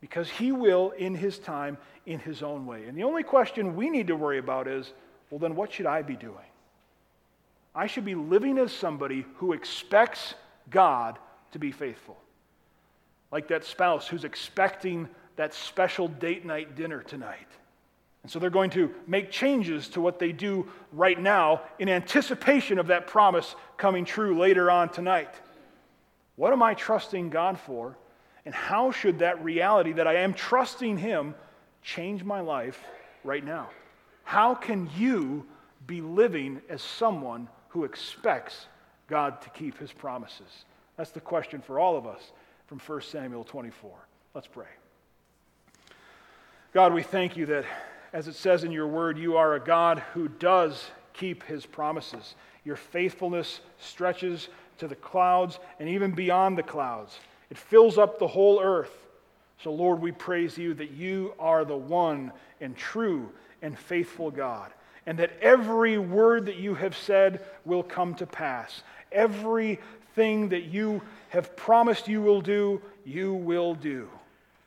Because 0.00 0.28
he 0.30 0.52
will, 0.52 0.92
in 0.92 1.14
his 1.14 1.38
time, 1.38 1.76
in 2.06 2.18
his 2.18 2.42
own 2.42 2.64
way. 2.64 2.86
And 2.86 2.96
the 2.96 3.04
only 3.04 3.22
question 3.22 3.76
we 3.76 3.90
need 3.90 4.06
to 4.06 4.16
worry 4.16 4.38
about 4.38 4.68
is 4.68 4.92
well, 5.30 5.38
then 5.38 5.56
what 5.56 5.72
should 5.72 5.86
I 5.86 6.02
be 6.02 6.16
doing? 6.16 6.36
I 7.74 7.86
should 7.86 8.04
be 8.04 8.14
living 8.14 8.58
as 8.58 8.72
somebody 8.72 9.26
who 9.36 9.52
expects 9.52 10.34
God 10.70 11.18
to 11.52 11.58
be 11.58 11.72
faithful. 11.72 12.16
Like 13.30 13.48
that 13.48 13.64
spouse 13.64 14.06
who's 14.08 14.24
expecting 14.24 15.08
that 15.36 15.52
special 15.52 16.08
date 16.08 16.44
night 16.44 16.76
dinner 16.76 17.02
tonight. 17.02 17.48
And 18.22 18.32
so 18.32 18.38
they're 18.38 18.50
going 18.50 18.70
to 18.70 18.92
make 19.06 19.30
changes 19.30 19.88
to 19.90 20.00
what 20.00 20.18
they 20.18 20.32
do 20.32 20.68
right 20.92 21.20
now 21.20 21.62
in 21.78 21.88
anticipation 21.88 22.78
of 22.78 22.88
that 22.88 23.06
promise 23.06 23.54
coming 23.76 24.04
true 24.04 24.38
later 24.38 24.70
on 24.70 24.88
tonight. 24.88 25.32
What 26.36 26.52
am 26.52 26.62
I 26.62 26.74
trusting 26.74 27.30
God 27.30 27.58
for? 27.58 27.96
And 28.44 28.54
how 28.54 28.90
should 28.90 29.20
that 29.20 29.42
reality 29.44 29.92
that 29.92 30.06
I 30.06 30.16
am 30.16 30.34
trusting 30.34 30.98
Him 30.98 31.34
change 31.82 32.24
my 32.24 32.40
life 32.40 32.82
right 33.22 33.44
now? 33.44 33.68
How 34.26 34.56
can 34.56 34.90
you 34.96 35.46
be 35.86 36.00
living 36.00 36.60
as 36.68 36.82
someone 36.82 37.46
who 37.68 37.84
expects 37.84 38.66
God 39.06 39.40
to 39.42 39.50
keep 39.50 39.78
his 39.78 39.92
promises? 39.92 40.64
That's 40.96 41.12
the 41.12 41.20
question 41.20 41.60
for 41.60 41.78
all 41.78 41.96
of 41.96 42.08
us 42.08 42.32
from 42.66 42.80
1 42.80 43.02
Samuel 43.02 43.44
24. 43.44 43.92
Let's 44.34 44.48
pray. 44.48 44.66
God, 46.74 46.92
we 46.92 47.04
thank 47.04 47.36
you 47.36 47.46
that, 47.46 47.66
as 48.12 48.26
it 48.26 48.34
says 48.34 48.64
in 48.64 48.72
your 48.72 48.88
word, 48.88 49.16
you 49.16 49.36
are 49.36 49.54
a 49.54 49.60
God 49.60 50.00
who 50.12 50.26
does 50.26 50.90
keep 51.12 51.44
his 51.44 51.64
promises. 51.64 52.34
Your 52.64 52.74
faithfulness 52.74 53.60
stretches 53.78 54.48
to 54.78 54.88
the 54.88 54.96
clouds 54.96 55.60
and 55.78 55.88
even 55.88 56.10
beyond 56.10 56.58
the 56.58 56.64
clouds, 56.64 57.20
it 57.48 57.56
fills 57.56 57.96
up 57.96 58.18
the 58.18 58.26
whole 58.26 58.60
earth. 58.60 59.06
So, 59.62 59.72
Lord, 59.72 60.00
we 60.00 60.10
praise 60.10 60.58
you 60.58 60.74
that 60.74 60.90
you 60.90 61.32
are 61.38 61.64
the 61.64 61.76
one 61.76 62.32
and 62.60 62.76
true 62.76 63.30
and 63.62 63.78
faithful 63.78 64.30
God, 64.30 64.72
and 65.06 65.18
that 65.18 65.32
every 65.40 65.98
word 65.98 66.46
that 66.46 66.56
you 66.56 66.74
have 66.74 66.96
said 66.96 67.44
will 67.64 67.82
come 67.82 68.14
to 68.16 68.26
pass. 68.26 68.82
Everything 69.12 70.48
that 70.48 70.64
you 70.64 71.02
have 71.28 71.56
promised 71.56 72.08
you 72.08 72.22
will 72.22 72.40
do, 72.40 72.80
you 73.04 73.34
will 73.34 73.74
do. 73.74 74.08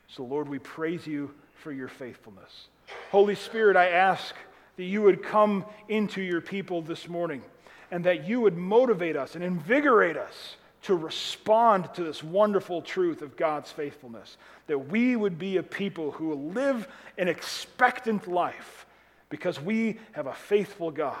So, 0.08 0.24
Lord, 0.24 0.48
we 0.48 0.58
praise 0.58 1.06
you 1.06 1.32
for 1.54 1.72
your 1.72 1.88
faithfulness. 1.88 2.68
Holy 3.10 3.34
Spirit, 3.34 3.76
I 3.76 3.88
ask 3.88 4.34
that 4.76 4.84
you 4.84 5.02
would 5.02 5.22
come 5.22 5.64
into 5.88 6.22
your 6.22 6.40
people 6.40 6.82
this 6.82 7.08
morning 7.08 7.42
and 7.90 8.04
that 8.04 8.26
you 8.26 8.40
would 8.40 8.56
motivate 8.56 9.16
us 9.16 9.34
and 9.34 9.44
invigorate 9.44 10.16
us 10.16 10.56
to 10.82 10.94
respond 10.94 11.92
to 11.94 12.02
this 12.02 12.22
wonderful 12.22 12.80
truth 12.82 13.22
of 13.22 13.36
God's 13.36 13.70
faithfulness. 13.70 14.36
That 14.66 14.78
we 14.88 15.16
would 15.16 15.38
be 15.38 15.58
a 15.58 15.62
people 15.62 16.12
who 16.12 16.34
live 16.34 16.88
an 17.18 17.28
expectant 17.28 18.26
life 18.26 18.86
because 19.28 19.60
we 19.60 19.98
have 20.12 20.26
a 20.26 20.34
faithful 20.34 20.90
God. 20.90 21.16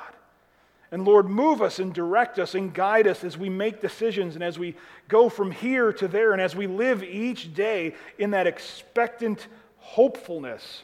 And 0.92 1.04
Lord, 1.04 1.28
move 1.28 1.62
us 1.62 1.78
and 1.78 1.94
direct 1.94 2.38
us 2.38 2.54
and 2.54 2.74
guide 2.74 3.06
us 3.06 3.22
as 3.22 3.38
we 3.38 3.48
make 3.48 3.80
decisions 3.80 4.34
and 4.34 4.42
as 4.42 4.58
we 4.58 4.74
go 5.08 5.28
from 5.28 5.52
here 5.52 5.92
to 5.92 6.08
there 6.08 6.32
and 6.32 6.40
as 6.40 6.56
we 6.56 6.66
live 6.66 7.04
each 7.04 7.54
day 7.54 7.94
in 8.18 8.32
that 8.32 8.48
expectant 8.48 9.46
hopefulness 9.76 10.82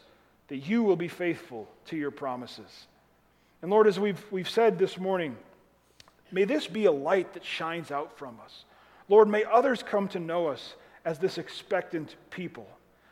that 0.49 0.59
you 0.59 0.85
will 0.85 0.97
be 0.97 1.09
faithful 1.09 1.69
to 1.87 1.97
your 1.97 2.13
promises. 2.13 2.87
And 3.63 3.71
Lord, 3.71 3.89
as 3.89 3.99
we've, 3.99 4.25
we've 4.31 4.49
said 4.49 4.79
this 4.79 4.97
morning, 4.97 5.37
may 6.31 6.45
this 6.45 6.69
be 6.69 6.85
a 6.85 6.93
light 6.93 7.33
that 7.35 7.45
shines 7.45 7.91
out 7.91 8.17
from 8.17 8.39
us. 8.45 8.65
Lord, 9.09 9.29
may 9.29 9.45
others 9.45 9.83
come 9.83 10.09
to 10.09 10.21
know 10.21 10.49
us 10.49 10.75
as 11.05 11.19
this 11.19 11.39
expectant 11.39 12.17
people, 12.31 12.67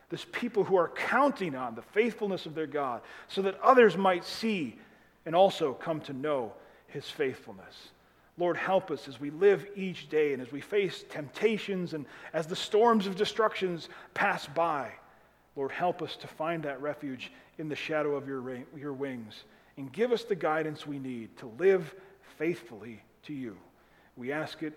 this 0.09 0.27
people 0.33 0.65
who 0.65 0.77
are 0.77 0.89
counting 0.89 1.55
on 1.55 1.75
the 1.75 1.83
faithfulness 1.83 2.47
of 2.47 2.55
their 2.55 2.67
God, 2.67 3.03
so 3.29 3.43
that 3.43 3.61
others 3.61 3.97
might 3.97 4.25
see 4.25 4.77
and 5.27 5.35
also 5.35 5.73
come 5.73 6.01
to 6.03 6.13
know 6.13 6.53
his 6.89 7.09
faithfulness. 7.09 7.91
Lord, 8.37 8.57
help 8.57 8.91
us 8.91 9.07
as 9.07 9.21
we 9.21 9.31
live 9.31 9.67
each 9.77 10.09
day 10.09 10.33
and 10.33 10.43
as 10.43 10.51
we 10.51 10.61
face 10.61 11.05
temptations 11.09 11.95
and 11.95 12.05
as 12.33 12.47
the 12.47 12.57
storms 12.57 13.07
of 13.07 13.15
destructions 13.15 13.89
pass 14.13 14.47
by. 14.47 14.91
Lord, 15.55 15.71
help 15.71 16.03
us 16.03 16.17
to 16.17 16.27
find 16.27 16.65
that 16.65 16.83
refuge 16.83 17.31
in 17.59 17.69
the 17.69 17.77
shadow 17.77 18.17
of 18.17 18.27
your, 18.27 18.59
your 18.77 18.93
wings 18.93 19.45
and 19.77 19.93
give 19.93 20.13
us 20.13 20.25
the 20.25 20.35
guidance 20.35 20.87
we 20.87 20.99
need 20.99 21.37
to 21.39 21.47
live 21.59 21.95
faithfully 22.39 23.01
to 23.25 23.33
you. 23.33 23.57
We 24.17 24.33
ask 24.33 24.63
it 24.63 24.77